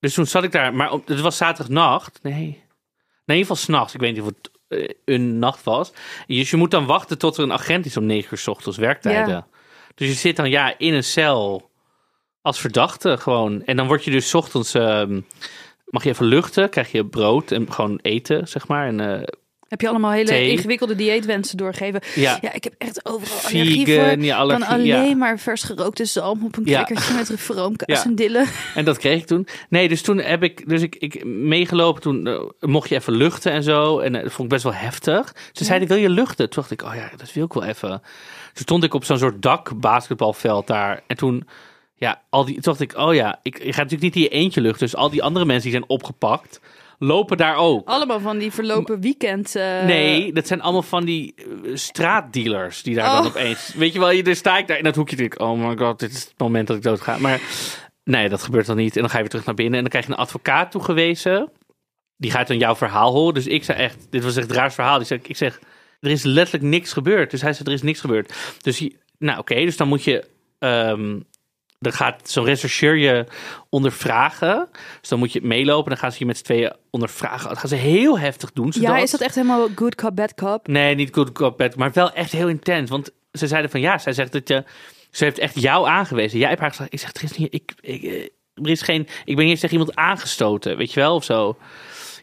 [0.00, 3.56] dus toen zat ik daar, maar op, het was zaterdagnacht, nee, nee, in ieder geval
[3.56, 3.94] s'nachts.
[3.94, 5.92] Ik weet niet of het eh, een nacht was.
[6.26, 8.78] Dus je moet dan wachten tot er een agent is om negen uur 's ochtends
[8.78, 9.34] werktijden.
[9.34, 9.46] Ja.
[9.94, 11.70] Dus je zit dan ja in een cel
[12.42, 13.64] als verdachte gewoon.
[13.64, 15.20] En dan word je dus 's ochtends ehm,
[15.84, 18.86] mag je even luchten, krijg je brood en gewoon eten zeg maar.
[18.86, 19.26] En eh,
[19.68, 20.50] Heb je allemaal hele Thee.
[20.50, 22.00] ingewikkelde dieetwensen doorgegeven?
[22.14, 24.18] ja, Ja, ik heb echt overal allergie voor.
[24.24, 24.94] ja, Dan allergie.
[24.94, 25.16] alleen Ja.
[25.16, 26.84] maar vers gerookte zalm op een Ja.
[26.84, 28.46] crackertje met roomkaas en dillen.
[28.74, 29.46] En dat kreeg ik toen.
[29.68, 32.02] Nee, dus toen heb ik, dus ik, ik meegelopen.
[32.02, 33.98] Toen eh, mocht je even luchten en zo.
[33.98, 35.34] En eh, dat vond ik best wel heftig.
[35.52, 36.50] Ze zeiden, wil je luchten?
[36.50, 37.88] Toen dacht ik, oh ja, dat wil ik wel even.
[37.90, 41.00] Toen stond ik op zo'n soort dak basketbalveld daar.
[41.06, 41.46] En toen,
[41.96, 44.28] ja, al die, toen dacht ik, oh ja, ik, ik ga natuurlijk niet in je
[44.28, 44.86] eentje luchten.
[44.86, 46.60] Dus al die andere mensen die zijn opgepakt,
[46.98, 47.88] lopen daar ook.
[47.88, 49.56] Allemaal van die verlopen weekend.
[49.56, 53.26] eh, Nee, dat zijn allemaal van die eh, straatdealers die daar dan Oh.
[53.26, 53.74] opeens...
[53.74, 55.40] Weet je wel, je, dan sta ik daar in dat hoekje en denk ik...
[55.40, 57.18] Oh my god, dit is het moment dat ik dood ga.
[57.18, 57.40] Maar
[58.04, 58.94] nee, dat gebeurt dan niet.
[58.94, 61.50] En dan ga je weer terug naar binnen en dan krijg je een advocaat toegewezen.
[62.16, 63.34] Die gaat dan jouw verhaal horen.
[63.34, 64.98] Dus ik zei echt, dit was echt het raarste verhaal.
[64.98, 65.60] Die zei, ik zeg,
[66.00, 67.30] er is letterlijk niks gebeurd.
[67.30, 68.34] Dus hij zei, er is niks gebeurd.
[68.62, 70.24] Dus, nou oké, dus dan moet je...
[70.58, 71.20] ehm,
[71.84, 73.26] dan gaat zo'n rechercheur je
[73.68, 74.68] ondervragen.
[75.00, 75.90] Dus dan moet je meelopen.
[75.90, 77.48] Dan gaan ze je met z'n tweeën ondervragen.
[77.48, 78.72] Dat gaan ze heel heftig doen.
[78.72, 80.66] ze Ja, is dat echt helemaal good cop, bad cop?
[80.66, 82.90] Nee, niet good cop, bad, maar wel echt heel intens.
[82.90, 84.64] Want ze zeiden van ja, zij zegt dat je,
[85.10, 86.38] ze heeft echt jou aangewezen.
[86.38, 89.08] Jij hebt haar gezegd, ik zeg, er is niet, ik, ik, eh, er is geen,
[89.24, 91.56] ik ben eens tegen iemand aangestoten, weet je wel, of zo.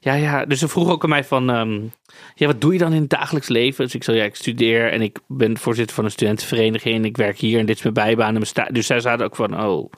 [0.04, 1.80] Ja, ja, dus ze vroeg ook aan mij van, ehm,
[2.36, 3.86] ja, wat doe je dan in het dagelijks leven?
[3.86, 7.18] Dus ik zei, ja, ik studeer en ik ben voorzitter van een studentenvereniging en ik
[7.18, 9.92] werk hier en dit is mijn bijbaan en mijn Dus zij zaten ook van, oh,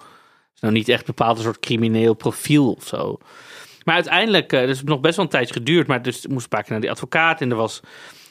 [0.56, 3.18] is nou niet echt bepaald een soort crimineel profiel of zo.
[3.84, 6.44] Maar uiteindelijk, eh, dus het nog best wel een tijdje geduurd, maar dus ik moest
[6.44, 7.82] een paar keer naar die advocaat en er was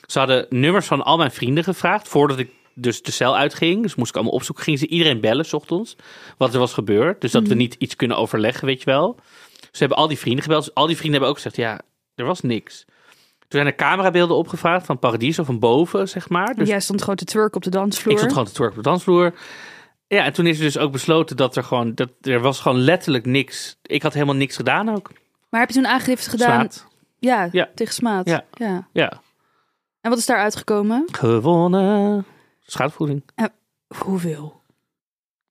[0.07, 3.83] ze hadden nummers van al mijn vrienden gevraagd voordat ik dus de cel uitging.
[3.83, 4.65] Dus moest ik allemaal opzoeken.
[4.65, 5.97] Gingen ze iedereen bellen, s ochtends,
[6.37, 7.21] wat er was gebeurd.
[7.21, 9.19] Dus dat we niet iets kunnen overleggen, weet je wel.
[9.73, 10.65] Ze hebben al die vrienden gebeld.
[10.65, 11.81] Dus al die vrienden hebben ook gezegd, ja,
[12.15, 12.85] er was niks.
[13.39, 16.55] Toen zijn er camerabeelden opgevraagd van Paradiso, van boven, zeg maar.
[16.55, 18.13] Dus Jij stond gewoon te twerken op de dansvloer.
[18.13, 19.35] ik stond gewoon te twerken op de dansvloer.
[20.07, 22.79] Ja, en toen is er dus ook besloten dat er gewoon, dat er was gewoon
[22.79, 23.77] letterlijk niks.
[23.83, 25.11] Ik had helemaal niks gedaan ook.
[25.51, 26.51] Maar heb je toen aangifte gedaan?
[26.61, 26.87] Smaad.
[27.19, 27.71] Ja, Ja.
[27.75, 28.29] tegen Smaad.
[28.29, 28.45] Ja.
[28.53, 28.89] ja.
[28.93, 29.21] Ja,
[30.01, 31.05] En wat is daar uitgekomen?
[31.13, 32.25] gewonnen.
[32.61, 33.23] Schadevergoeding.
[33.99, 34.61] Hoeveel?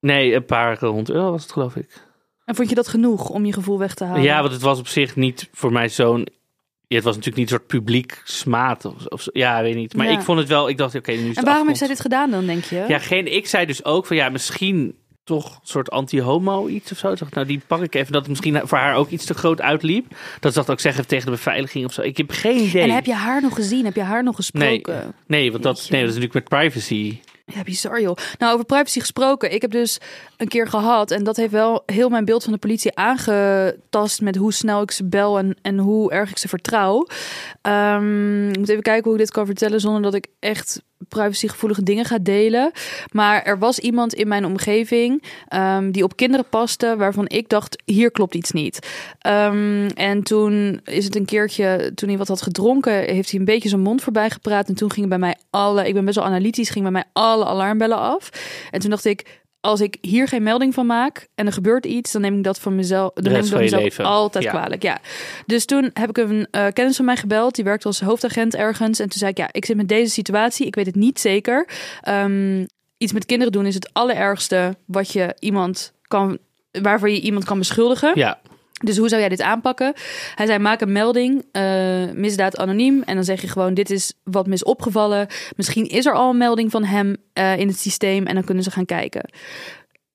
[0.00, 2.06] Nee, een paar honderd euro was het, geloof ik.
[2.44, 4.22] En vond je dat genoeg om je gevoel weg te halen?
[4.22, 6.26] Ja, want het was op zich niet voor mij zo'n.
[6.86, 9.30] Ja, het was natuurlijk niet een soort publiek smaad of, of zo.
[9.32, 9.94] Ja, weet niet.
[9.96, 10.12] Maar Ja.
[10.12, 10.68] ik vond het wel.
[10.68, 12.84] Ik dacht, oké, nu is en waarom heeft zij dit gedaan dan, denk je?
[12.88, 13.32] Ja, geen.
[13.34, 17.12] Ik zei dus ook van ja, misschien toch een soort anti-homo iets of zo.
[17.12, 18.12] Ik dacht, nou, die pak ik even.
[18.12, 20.06] Dat het misschien voor haar ook iets te groot uitliep.
[20.40, 22.02] Dat ze dat ook zeggen tegen de beveiliging of zo.
[22.02, 22.82] Ik heb geen idee.
[22.82, 23.84] En heb je haar nog gezien?
[23.84, 25.14] Heb je haar nog gesproken?
[25.26, 27.18] Nee, want dat, nee, dat is natuurlijk met privacy.
[27.46, 28.16] Ja, bizar joh.
[28.38, 29.52] Nou, over privacy gesproken.
[29.52, 29.98] Ik heb dus
[30.36, 34.36] een keer gehad, en dat heeft wel heel mijn beeld van de politie aangetast met
[34.36, 37.06] hoe snel ik ze bel en, en hoe erg ik ze vertrouw.
[37.62, 41.82] Ehm, ik moet even kijken hoe ik dit kan vertellen zonder dat ik echt privacygevoelige
[41.82, 42.70] dingen ga delen.
[43.12, 47.82] Maar er was iemand in mijn omgeving ehm, die op kinderen paste, waarvan ik dacht,
[47.84, 48.88] hier klopt iets niet.
[49.18, 53.46] Ehm, en toen is het een keertje, toen hij wat had gedronken, heeft hij een
[53.46, 54.68] beetje zijn mond voorbij gepraat.
[54.68, 57.44] En toen gingen bij mij alle, ik ben best wel analytisch, gingen bij mij alle
[57.44, 58.30] alarmbellen af.
[58.70, 62.12] En toen dacht ik, als ik hier geen melding van maak en er gebeurt iets,
[62.12, 64.04] dan neem ik dat van mezelf, dan neem ik dat je mezelf leven.
[64.04, 64.50] altijd Ja.
[64.50, 64.82] kwalijk.
[64.82, 65.00] Ja.
[65.46, 68.98] Dus toen heb ik een eh, kennis van mij gebeld, die werkte als hoofdagent ergens.
[68.98, 71.68] En toen zei ik, ja, ik zit met deze situatie, ik weet het niet zeker.
[72.00, 72.66] Ehm,
[72.98, 76.38] iets met kinderen doen is het allerergste wat je iemand kan,
[76.70, 78.12] waarvoor je iemand kan beschuldigen.
[78.14, 78.40] Ja,
[78.82, 79.92] Dus hoe zou jij dit aanpakken?
[80.34, 83.02] Hij zei: maak een melding, eh, misdaad anoniem.
[83.02, 85.26] En dan zeg je gewoon: dit is wat me is opgevallen.
[85.56, 88.64] Misschien is er al een melding van hem eh, in het systeem en dan kunnen
[88.64, 89.30] ze gaan kijken.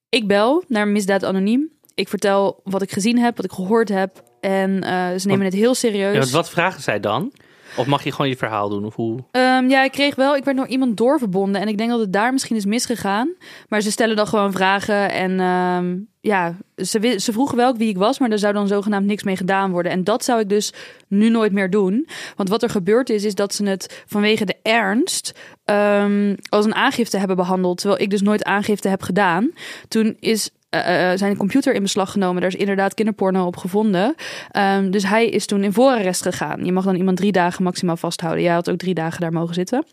[0.10, 1.69] Ik bel naar misdaad anoniem.
[1.93, 4.23] Ik vertel wat ik gezien heb, wat ik gehoord heb.
[4.41, 6.30] En eh, ze nemen het heel serieus.
[6.30, 7.32] ja wat vragen zij dan?
[7.77, 8.86] Of mag je gewoon je verhaal doen?
[8.86, 9.23] Of hoe?
[9.58, 12.13] Ehm, ja, ik kreeg wel, ik werd door iemand doorverbonden en ik denk dat het
[12.13, 13.34] daar misschien is misgegaan.
[13.67, 17.98] Maar ze stellen dan gewoon vragen en ehm, ja, ze, ze vroegen wel wie ik
[17.98, 19.91] was, maar er zou dan zogenaamd niks mee gedaan worden.
[19.91, 20.74] En dat zou ik dus
[21.08, 22.08] nu nooit meer doen.
[22.36, 26.76] Want wat er gebeurd is, is dat ze het vanwege de ernst ehm, als een
[26.76, 29.52] aangifte hebben behandeld, terwijl ik dus nooit aangifte heb gedaan.
[29.88, 32.41] Toen is eh, zijn computer in beslag genomen.
[32.41, 34.15] Daar is inderdaad kinderporno op gevonden.
[34.51, 36.65] Ehm, dus hij is toen in voorarrest gegaan.
[36.65, 38.43] Je mag dan iemand drie dagen maximaal vasthouden.
[38.43, 39.86] Jij had ook drie dagen daar mogen zitten.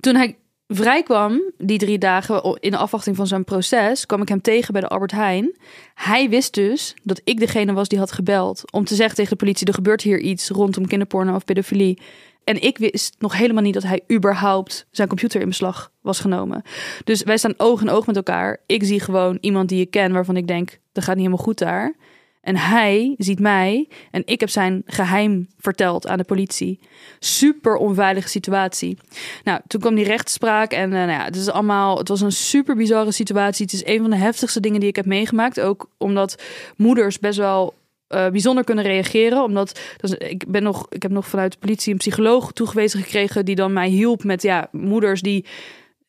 [0.00, 0.36] Toen hij
[0.66, 4.82] vrijkwam, die drie dagen in de afwachting van zijn proces, kwam ik hem tegen bij
[4.82, 5.56] de Albert Heijn.
[5.94, 9.44] Hij wist dus dat ik degene was die had gebeld om te zeggen tegen de
[9.44, 11.98] politie: er gebeurt hier iets rondom kinderporno of pedofilie.
[12.44, 16.62] En ik wist nog helemaal niet dat hij überhaupt zijn computer in beslag was genomen.
[17.04, 18.60] Dus wij staan oog in oog met elkaar.
[18.66, 21.58] Ik zie gewoon iemand die ik ken waarvan ik denk, dat gaat niet helemaal goed
[21.58, 21.94] daar.
[22.42, 26.80] En hij ziet mij en ik heb zijn geheim verteld aan de politie.
[27.18, 28.98] Super onveilige situatie.
[29.44, 32.32] Nou, toen kwam die rechtspraak en eh, nou ja, het is allemaal, het was een
[32.32, 33.64] super bizarre situatie.
[33.64, 35.60] Het is een van de heftigste dingen die ik heb meegemaakt.
[35.60, 36.42] Ook omdat
[36.76, 37.74] moeders best wel
[38.12, 39.42] eh, bijzonder kunnen reageren.
[39.42, 39.80] Omdat
[40.18, 43.72] ik, ben nog, ik heb nog vanuit de politie een psycholoog toegewezen gekregen die dan
[43.72, 45.44] mij hielp met ja, moeders die.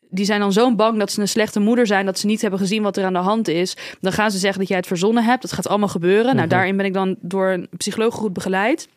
[0.09, 2.59] Die zijn dan zo bang dat ze een slechte moeder zijn, dat ze niet hebben
[2.59, 3.75] gezien wat er aan de hand is.
[4.01, 5.41] Dan gaan ze zeggen dat jij het verzonnen hebt.
[5.41, 6.35] Dat gaat allemaal gebeuren.
[6.35, 8.87] Nou, daarin ben ik dan door een psycholoog goed begeleid.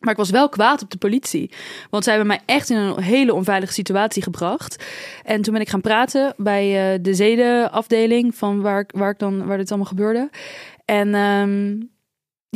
[0.00, 1.50] Maar ik was wel kwaad op de politie.
[1.90, 4.84] Want zij hebben mij echt in een hele onveilige situatie gebracht.
[5.24, 9.18] En toen ben ik gaan praten bij eh, de zedenafdeling van waar, ik- waar, ik
[9.18, 10.30] dan, waar dit allemaal gebeurde.
[10.84, 11.76] En ehm,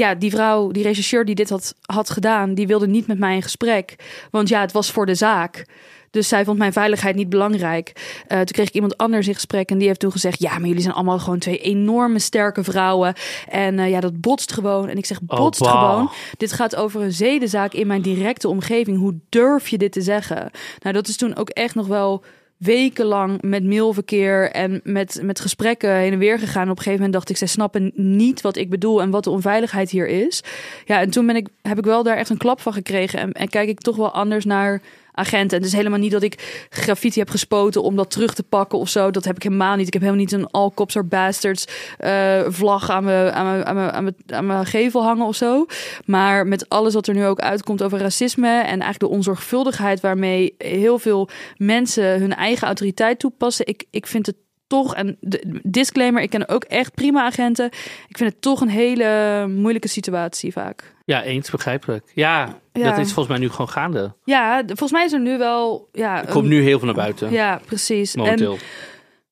[0.01, 3.35] ja, die vrouw, die rechercheur die dit had, had gedaan, die wilde niet met mij
[3.35, 3.97] in gesprek.
[4.31, 5.65] Want ja, het was voor de zaak.
[6.11, 7.93] Dus zij vond mijn veiligheid niet belangrijk.
[8.27, 10.69] Eh, toen kreeg ik iemand anders in gesprek en die heeft toen gezegd: Ja, maar
[10.69, 13.15] jullie zijn allemaal gewoon twee enorme sterke vrouwen.
[13.49, 14.89] En eh, ja, dat botst gewoon.
[14.89, 16.11] En ik zeg: Oh, Botst gewoon.
[16.37, 18.99] Dit gaat over een zedenzaak in mijn directe omgeving.
[18.99, 20.51] Hoe durf je dit te zeggen?
[20.81, 22.25] Nou, dat is toen ook echt nog wel
[22.61, 26.63] wekenlang met mailverkeer en met, met gesprekken heen en weer gegaan.
[26.63, 29.31] Op een gegeven moment dacht ik, zij snappen niet wat ik bedoel en wat de
[29.31, 30.43] onveiligheid hier is.
[30.85, 33.33] Ja, en toen ben ik, heb ik wel daar echt een klap van gekregen en,
[33.33, 34.83] en kijk ik toch wel anders naar
[35.21, 35.57] agenten.
[35.57, 38.79] En het is helemaal niet dat ik graffiti heb gespoten om dat terug te pakken
[38.79, 39.11] of zo.
[39.11, 39.87] Dat heb ik helemaal niet.
[39.87, 41.65] Ik heb helemaal niet een all cops are bastards
[41.99, 44.05] eh, vlag aan mijn, aan, mijn, aan,
[44.45, 45.67] mijn, aan, gevel hangen of zo.
[46.05, 50.55] Maar met alles wat er nu ook uitkomt over racisme en eigenlijk de onzorgvuldigheid waarmee
[50.59, 53.67] heel veel mensen hun eigen autoriteit toepassen.
[53.67, 54.37] Ik, ik vind het
[54.71, 57.67] toch, en de disclaimer, ik ken ook echt prima agenten.
[58.09, 60.95] Ik vind het toch een hele moeilijke situatie vaak.
[61.05, 62.11] Ja, eens begrijpelijk.
[62.15, 62.91] Ja, Ja.
[62.91, 64.15] dat is volgens mij nu gewoon gaande.
[64.25, 65.89] Ja, volgens mij is er nu wel.
[65.93, 67.31] Ja, Er komt nu heel veel naar buiten.
[67.33, 68.17] Ja, precies.
[68.17, 68.53] momenteel.
[68.53, 68.59] En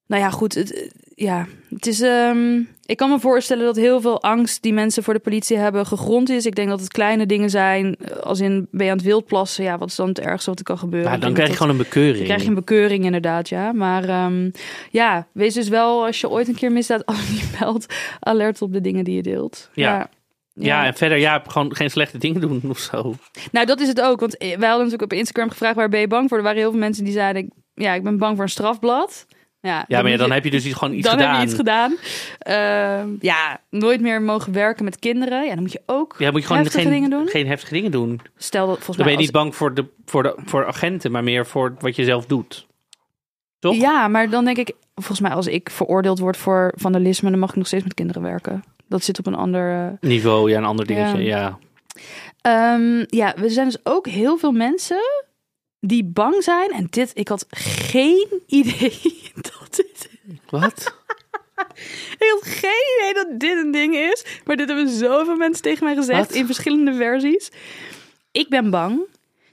[0.07, 0.55] nou ja, goed.
[0.55, 2.01] Het, ja, het is.
[2.01, 5.87] ehm, ik kan me voorstellen dat heel veel angst die mensen voor de politie hebben
[5.87, 6.47] gegrond is.
[6.47, 7.97] Ik denk dat het kleine dingen zijn.
[8.23, 9.65] Als in ben je aan het wildplassen.
[9.65, 11.21] Ja, wat is dan het ergste wat er kan gebeuren?
[11.21, 12.17] Dan krijg je gewoon een bekeuring.
[12.17, 13.73] dan krijg je een bekeuring inderdaad, ja.
[13.73, 14.51] Maar ehm,
[14.91, 17.05] ja, wees dus wel als je ooit een keer misdaad
[17.61, 19.71] meldt, alert op de dingen die je deelt.
[19.73, 20.11] Ja.
[20.55, 23.15] ja, en verder, ja, gewoon geen slechte dingen doen of zo.
[23.53, 24.21] Nou, dat is het ook.
[24.21, 26.39] Want wij hadden natuurlijk op Instagram gevraagd, waar ben je bang voor?
[26.39, 29.27] Er waren heel veel mensen die zeiden, ja, ik ben bang voor een strafblad.
[29.61, 31.31] Ja, Ja, maar ja, dan heb je dus iets- gewoon iets dan gedaan.
[31.31, 31.97] heb je iets gedaan.
[32.39, 35.43] Ehm, ja, nooit meer mogen werken met kinderen.
[35.45, 37.29] Ja, dan moet je ook Ja, moet je gewoon heftige geen, dingen doen.
[37.29, 38.21] geen heftige dingen doen.
[38.37, 41.11] Stel dat volgens Dan ben mij je niet bang voor, de, voor, de, voor agenten,
[41.11, 42.67] maar meer voor wat je zelf doet.
[43.59, 43.75] Toch?
[43.75, 47.51] Ja, maar dan denk ik, volgens mij als ik veroordeeld word voor vandalisme, dan mag
[47.51, 48.65] ik nog steeds met kinderen werken.
[48.89, 49.75] Dat zit op een ander.
[49.87, 51.23] eh, Niveau, ja, een ander dingetje.
[51.23, 51.59] Ja.
[52.41, 55.01] Ehm, ja, er zijn dus ook heel veel mensen
[55.81, 56.71] die bang zijn.
[56.71, 59.28] En dit, ik had geen idee
[59.77, 60.11] dit.
[60.51, 60.75] Wat?
[62.19, 64.25] Ik had geen idee dat dit een ding is.
[64.45, 66.35] Maar dit hebben zoveel mensen tegen mij gezegd Wat?
[66.37, 67.51] in verschillende versies.
[68.33, 69.01] Ik ben bang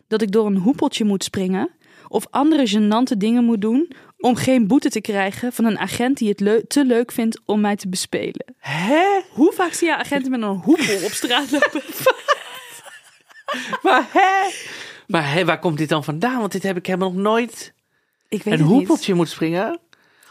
[0.07, 1.69] dat ik door een hoepeltje moet springen.
[2.07, 3.91] Of andere gênante dingen moet doen.
[4.17, 7.75] Om geen boete te krijgen van een agent die het te leuk vindt om mij
[7.75, 8.55] te bespelen.
[8.57, 9.05] Hè?
[9.29, 11.81] Hoe vaak zie je agenten met een hoepel op straat lopen?
[13.81, 14.51] Maar hè?
[15.07, 16.39] Maar hè, waar komt dit dan vandaan?
[16.39, 17.73] Want dit heb ik helemaal nog nooit...
[18.29, 18.69] Ik weet Een niet.
[18.69, 19.79] hoepeltje moet springen?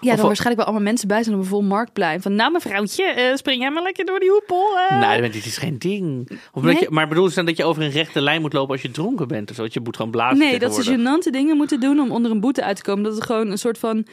[0.04, 2.22] Ja, Of- dan waarschijnlijk wel allemaal mensen bij zijn op een vol marktplein.
[2.22, 4.66] Van, nou mevrouwtje, eh, spring jij maar lekker door die hoepel.
[4.90, 6.30] Nee, maar dit is geen ding.
[6.52, 6.72] Of Nee.
[6.74, 8.82] dat je, maar bedoel je dan dat je over een rechte lijn moet lopen als
[8.82, 9.50] je dronken bent?
[9.50, 9.62] Of zo?
[9.62, 12.40] Dat je moet gewoon blazen nee, dat ze gênante dingen moeten doen om onder een
[12.40, 13.04] boete uit te komen.
[13.04, 14.06] Dat het gewoon een soort van,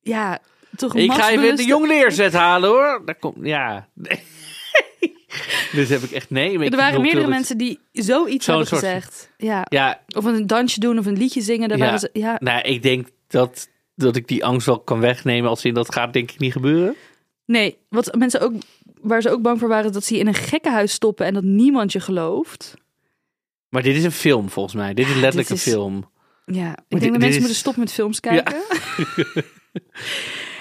[0.00, 0.38] ja,
[0.76, 3.02] toch Ik ga even de jong leerzet halen hoor.
[3.04, 3.88] Daar komt, ja.
[3.94, 4.22] Nee.
[5.72, 6.58] dus heb ik echt nee.
[6.58, 9.30] maar Er waren meerdere mensen die zoiets Zo'n hebben soort- gezegd.
[9.36, 9.66] Ja.
[9.68, 11.68] Ja, Of een dansje doen of een liedje zingen.
[11.68, 11.84] Daar Ja.
[11.84, 12.36] waren ze, ja.
[12.38, 15.50] nou, ik denk dat, dat ik die angst wel kan wegnemen.
[15.50, 16.94] Als in dat gaat denk ik niet gebeuren.
[17.46, 18.52] Nee, wat mensen ook,
[19.00, 21.42] waar ze ook bang voor waren, dat ze je in een gekkenhuis stoppen en dat
[21.44, 22.74] niemand je gelooft.
[23.68, 24.94] Maar dit is een film volgens mij.
[24.94, 26.10] Dit is letterlijk dit is- een film.
[26.46, 28.54] Ja, ik denk dat mensen is- moeten stoppen met films kijken.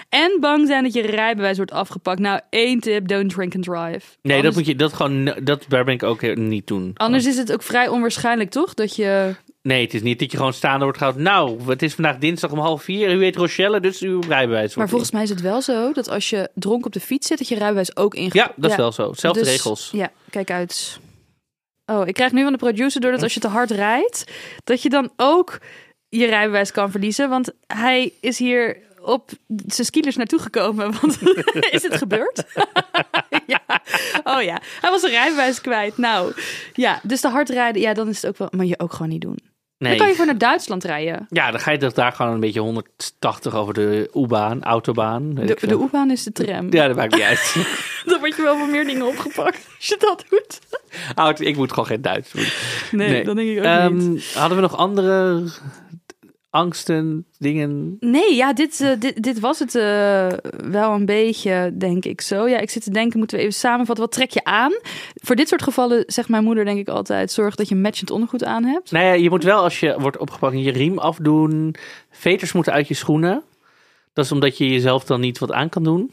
[0.09, 2.19] en bang zijn dat je rijbewijs wordt afgepakt.
[2.19, 4.07] Nou, één tip, don't drink and drive.
[4.21, 6.91] Nee, Anders, dat moet je, dat gewoon, dat, daar ben ik ook niet doen.
[6.93, 8.73] anders is het ook vrij onwaarschijnlijk, toch?
[8.73, 9.35] Dat je...
[9.63, 11.23] Nee, het is niet dat je gewoon staande wordt gehouden.
[11.23, 13.13] Nou, het is vandaag dinsdag om half vier.
[13.13, 16.29] U heet Rochelle, dus uw rijbewijs Maar volgens mij is het wel zo dat als
[16.29, 18.33] je dronken op de fiets zit, dat je rijbewijs ook ingaat.
[18.33, 19.13] Ja, dat is wel zo.
[19.13, 19.89] Zelfde Dus- regels.
[19.91, 20.99] Ja, kijk uit.
[21.85, 24.31] Oh, ik krijg nu van de producer door dat als je te hard rijdt,
[24.63, 25.59] dat je dan ook
[26.09, 27.29] je rijbewijs kan verliezen.
[27.29, 29.31] Want hij is hier op
[29.67, 30.93] zijn skielers naartoe gekomen.
[31.01, 31.17] Want
[31.71, 32.43] is het gebeurd?
[33.47, 33.61] ja.
[34.23, 35.97] Oh ja, hij was zijn rijbewijs kwijt.
[35.97, 36.33] Nou,
[36.73, 38.47] ja, dus te hard rijden, ja, dan is het ook wel...
[38.51, 39.51] Maar je ook gewoon niet doen.
[39.83, 39.91] Nee.
[39.91, 41.25] Dan kan je voor naar Duitsland rijden.
[41.29, 45.33] Ja, dan ga je toch daar gewoon een beetje 180 over de U-baan, autobaan.
[45.33, 46.67] De, de U-baan is de tram.
[46.73, 47.55] Ja, dat maakt niet uit.
[48.05, 50.59] Dan word je wel van meer dingen opgepakt als je dat doet.
[51.15, 52.45] Auto, ik moet gewoon geen Duits doen.
[52.91, 53.23] Nee, Nee.
[53.23, 54.33] dan denk ik ook Ehm, niet.
[54.33, 55.43] hadden we nog andere
[56.53, 57.97] angsten, dingen?
[57.99, 60.27] Nee, ja, dit, eh, dit, dit was het eh,
[60.69, 62.47] wel een beetje, denk ik zo.
[62.47, 64.05] Ja, ik zit te denken, moeten we even samenvatten.
[64.05, 64.71] Wat trek je aan?
[65.13, 67.31] Voor dit soort gevallen zegt mijn moeder denk ik altijd...
[67.31, 68.91] zorg dat je matchend ondergoed aan hebt.
[68.91, 71.75] Nou ja, je moet wel als je wordt opgepakt je riem afdoen.
[72.09, 73.43] Veters moeten uit je schoenen.
[74.13, 76.11] Dat is omdat je jezelf dan niet wat aan kan doen.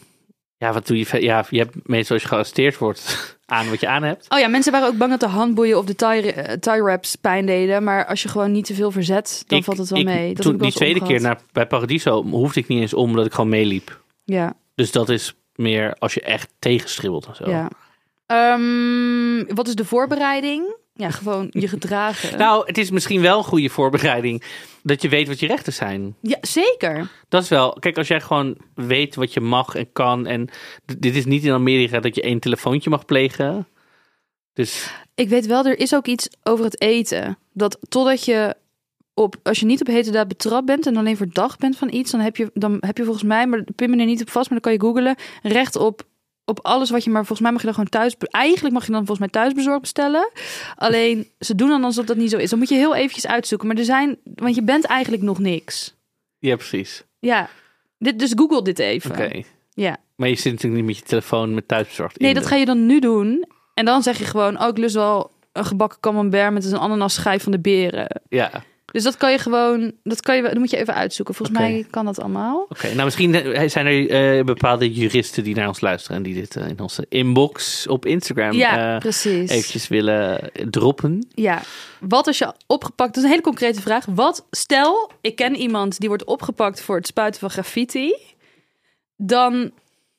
[0.57, 1.23] Ja, wat doe je?
[1.23, 4.27] Ja, je hebt meestal als je gearresteerd wordt aan wat je aan hebt.
[4.29, 7.15] Oh ja, mensen waren ook bang dat de handboeien of de tie, eh, tie wraps
[7.17, 7.85] pijn deden.
[7.85, 10.35] Maar als je gewoon niet te veel verzet, dan Ik- valt het wel ik- mee.
[10.35, 13.27] Dat toen, ik die tweede keer naar, bij Paradiso hoefde ik niet eens om, omdat
[13.27, 14.01] ik gewoon meeliep.
[14.25, 17.51] Ja, Dus dat is meer als je echt tegenstribbelt en zo.
[17.51, 17.69] ja.
[18.27, 20.75] Ehm, wat is de voorbereiding?
[21.01, 22.39] Ja, gewoon je gedragen.
[22.39, 24.43] Nou, het is misschien wel een goede voorbereiding
[24.83, 26.15] dat je weet wat je rechten zijn.
[26.23, 27.11] ja, zeker.
[27.29, 27.77] Dat is wel.
[27.81, 30.27] Kijk, als jij gewoon weet wat je mag en kan.
[30.27, 30.49] En
[30.99, 33.69] dit is niet in Amerika dat je één telefoontje mag plegen.
[34.53, 37.39] Dus Ik weet wel, er is ook iets over het eten.
[37.53, 38.55] Dat totdat je
[39.15, 42.11] op, als je niet op hete daad betrapt bent en alleen verdacht bent van iets,
[42.11, 44.51] dan heb je, dan heb je volgens mij, maar pin me er niet op vast,
[44.51, 46.03] maar dan kan je googlen, recht op,
[46.51, 48.93] op alles wat je, maar volgens mij mag je dan gewoon thuis, eigenlijk mag je
[48.93, 50.31] dan volgens mij thuis bezorgd bestellen.
[50.77, 52.51] Alleen, ze doen dan alsof dat niet zo is.
[52.51, 53.69] Dan moet je heel eventjes uitzoeken.
[53.69, 55.95] Maar er zijn, want je bent eigenlijk nog niks.
[56.39, 57.05] ja, precies.
[57.19, 57.49] Ja,
[57.99, 59.11] dit, dus google dit even.
[59.11, 59.43] Oké.
[59.75, 59.97] Ja.
[60.17, 62.65] Maar je zit natuurlijk niet met je telefoon met thuisbezorgd Nee, dat de- ga je
[62.65, 63.45] dan nu doen.
[63.75, 67.43] En dan zeg je gewoon, oh, ik lust wel een gebakken camembert met een ananasschijf
[67.43, 68.21] van de beren.
[68.29, 68.51] Ja.
[68.93, 71.35] Dus dat kan je gewoon, dat kan je, dat moet je even uitzoeken.
[71.35, 71.69] Volgens Oké.
[71.69, 72.69] mij kan dat allemaal.
[72.83, 76.17] Nou, misschien eh, zijn er eh, bepaalde juristen die naar ons luisteren.
[76.17, 79.51] En die dit eh, in onze inbox op Instagram Ja, precies.
[79.51, 81.27] eventjes willen droppen.
[81.35, 81.63] Ja.
[82.01, 84.05] Wat als je opgepakt, dat is een hele concrete vraag.
[84.05, 88.15] Wat, stel, ik ken iemand die wordt opgepakt voor het spuiten van graffiti.
[89.17, 89.71] Dan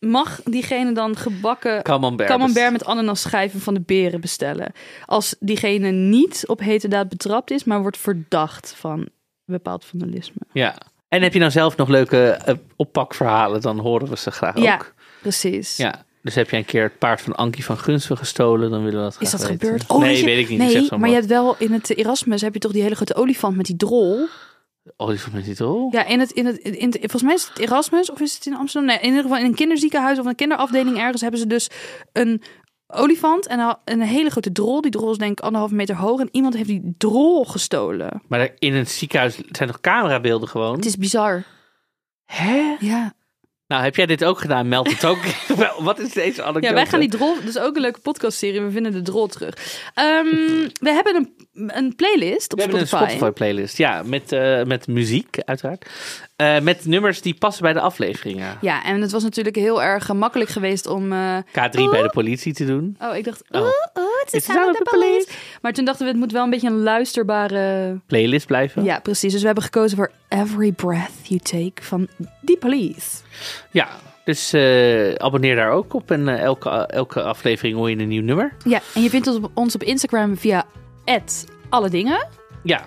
[0.10, 2.30] mag diegene dan gebakken Camembert.
[2.30, 4.72] camembert met ananasschijven van de beren bestellen.
[5.06, 9.10] Als diegene niet op hete daad betrapt is, maar wordt verdacht van
[9.46, 10.42] bepaald vandalisme.
[10.54, 10.76] Ja.
[11.08, 14.74] En heb je nou zelf nog leuke eh, oppakverhalen, dan horen we ze graag Ja,
[14.74, 14.94] ook.
[15.22, 15.78] precies.
[15.78, 16.06] Ja.
[16.22, 19.04] Dus heb jij een keer het paard van Ankie van Gunsven gestolen, dan willen we
[19.12, 19.66] dat Is graag dat weten.
[19.68, 19.90] gebeurd?
[19.90, 20.58] Oh, nee, je- weet ik niet.
[20.58, 23.16] Nee, zo maar je hebt wel in het Erasmus heb je toch die hele grote
[23.16, 24.28] olifant met die drol.
[24.98, 25.88] Olifant met die?
[25.92, 28.46] Ja, in het, in het, in het, volgens mij is het Erasmus of is het
[28.46, 28.90] in Amsterdam?
[28.90, 31.70] Nee, in ieder geval in een kinderziekenhuis of een kinderafdeling ergens hebben ze dus
[32.12, 32.42] een
[32.88, 34.82] olifant en een- hele grote drol.
[34.82, 38.22] Die drol is denk ik anderhalve meter hoog en iemand heeft die drol gestolen.
[38.28, 40.76] Maar in een ziekenhuis zijn nog camerabeelden gewoon?
[40.76, 41.44] Het is bizar.
[42.26, 42.76] Hè?
[42.80, 43.14] Ja.
[43.72, 44.68] Nou, heb jij dit ook gedaan?
[44.68, 45.18] Meld het ook.
[45.80, 46.68] Wat is deze anekdote?
[46.68, 48.62] Ja, wij gaan die drol, dus ook een leuke podcastserie.
[48.62, 49.54] We vinden de drol terug.
[49.94, 50.26] Ehm,
[50.80, 53.12] we hebben een, een playlist op We hebben een Spotify.
[53.12, 53.78] Spotify playlist.
[53.78, 55.86] Ja, met, eh, met muziek uiteraard.
[56.36, 58.58] Eh, met nummers die passen bij de afleveringen.
[58.62, 61.12] Ja, en het was natuurlijk heel erg eh, makkelijk geweest om.
[61.12, 62.96] eh, K3 bij de politie te doen.
[63.02, 63.44] oh, ik dacht.
[63.52, 63.62] Oh.
[63.62, 63.70] Oh,
[64.26, 65.28] het is sound of the police.
[65.62, 68.00] Maar toen dachten we, het moet wel een beetje een luisterbare.
[68.06, 68.84] Playlist blijven.
[68.84, 69.32] Ja, precies.
[69.32, 72.08] Dus we hebben gekozen voor Every Breath You Take van
[72.46, 73.22] The Police.
[73.72, 73.88] Ja,
[74.24, 76.12] dus eh, abonneer daar ook op.
[76.12, 78.54] En eh, elke, elke aflevering hoor je een nieuw nummer.
[78.64, 80.66] Ja, en je vindt ons op, ons op Instagram via
[81.70, 82.28] alle dingen.
[82.64, 82.82] Ja,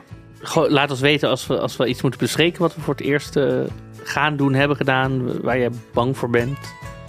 [0.47, 3.03] Gewoon, laat ons weten als we, als we iets moeten bespreken wat we voor het
[3.03, 3.61] eerst eh,
[4.03, 6.59] gaan doen, hebben gedaan, waar je bang voor bent.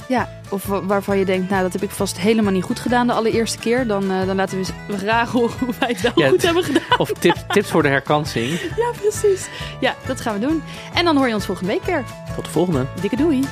[0.07, 3.07] Ja, of wa- waarvan je denkt, nou dat heb ik vast helemaal niet goed gedaan
[3.07, 3.87] de allereerste keer.
[3.87, 6.63] Dan, eh, dan laten we eens graag horen hoe wij het wel Ja, goed hebben
[6.63, 6.97] gedaan.
[6.97, 8.59] Of tips, tips voor de herkansing.
[8.83, 9.47] Ja, precies.
[9.79, 10.63] Ja, dat gaan we doen.
[10.93, 12.03] En dan hoor je ons volgende week weer.
[12.35, 12.85] Tot de volgende.
[13.01, 13.43] Dikke doei.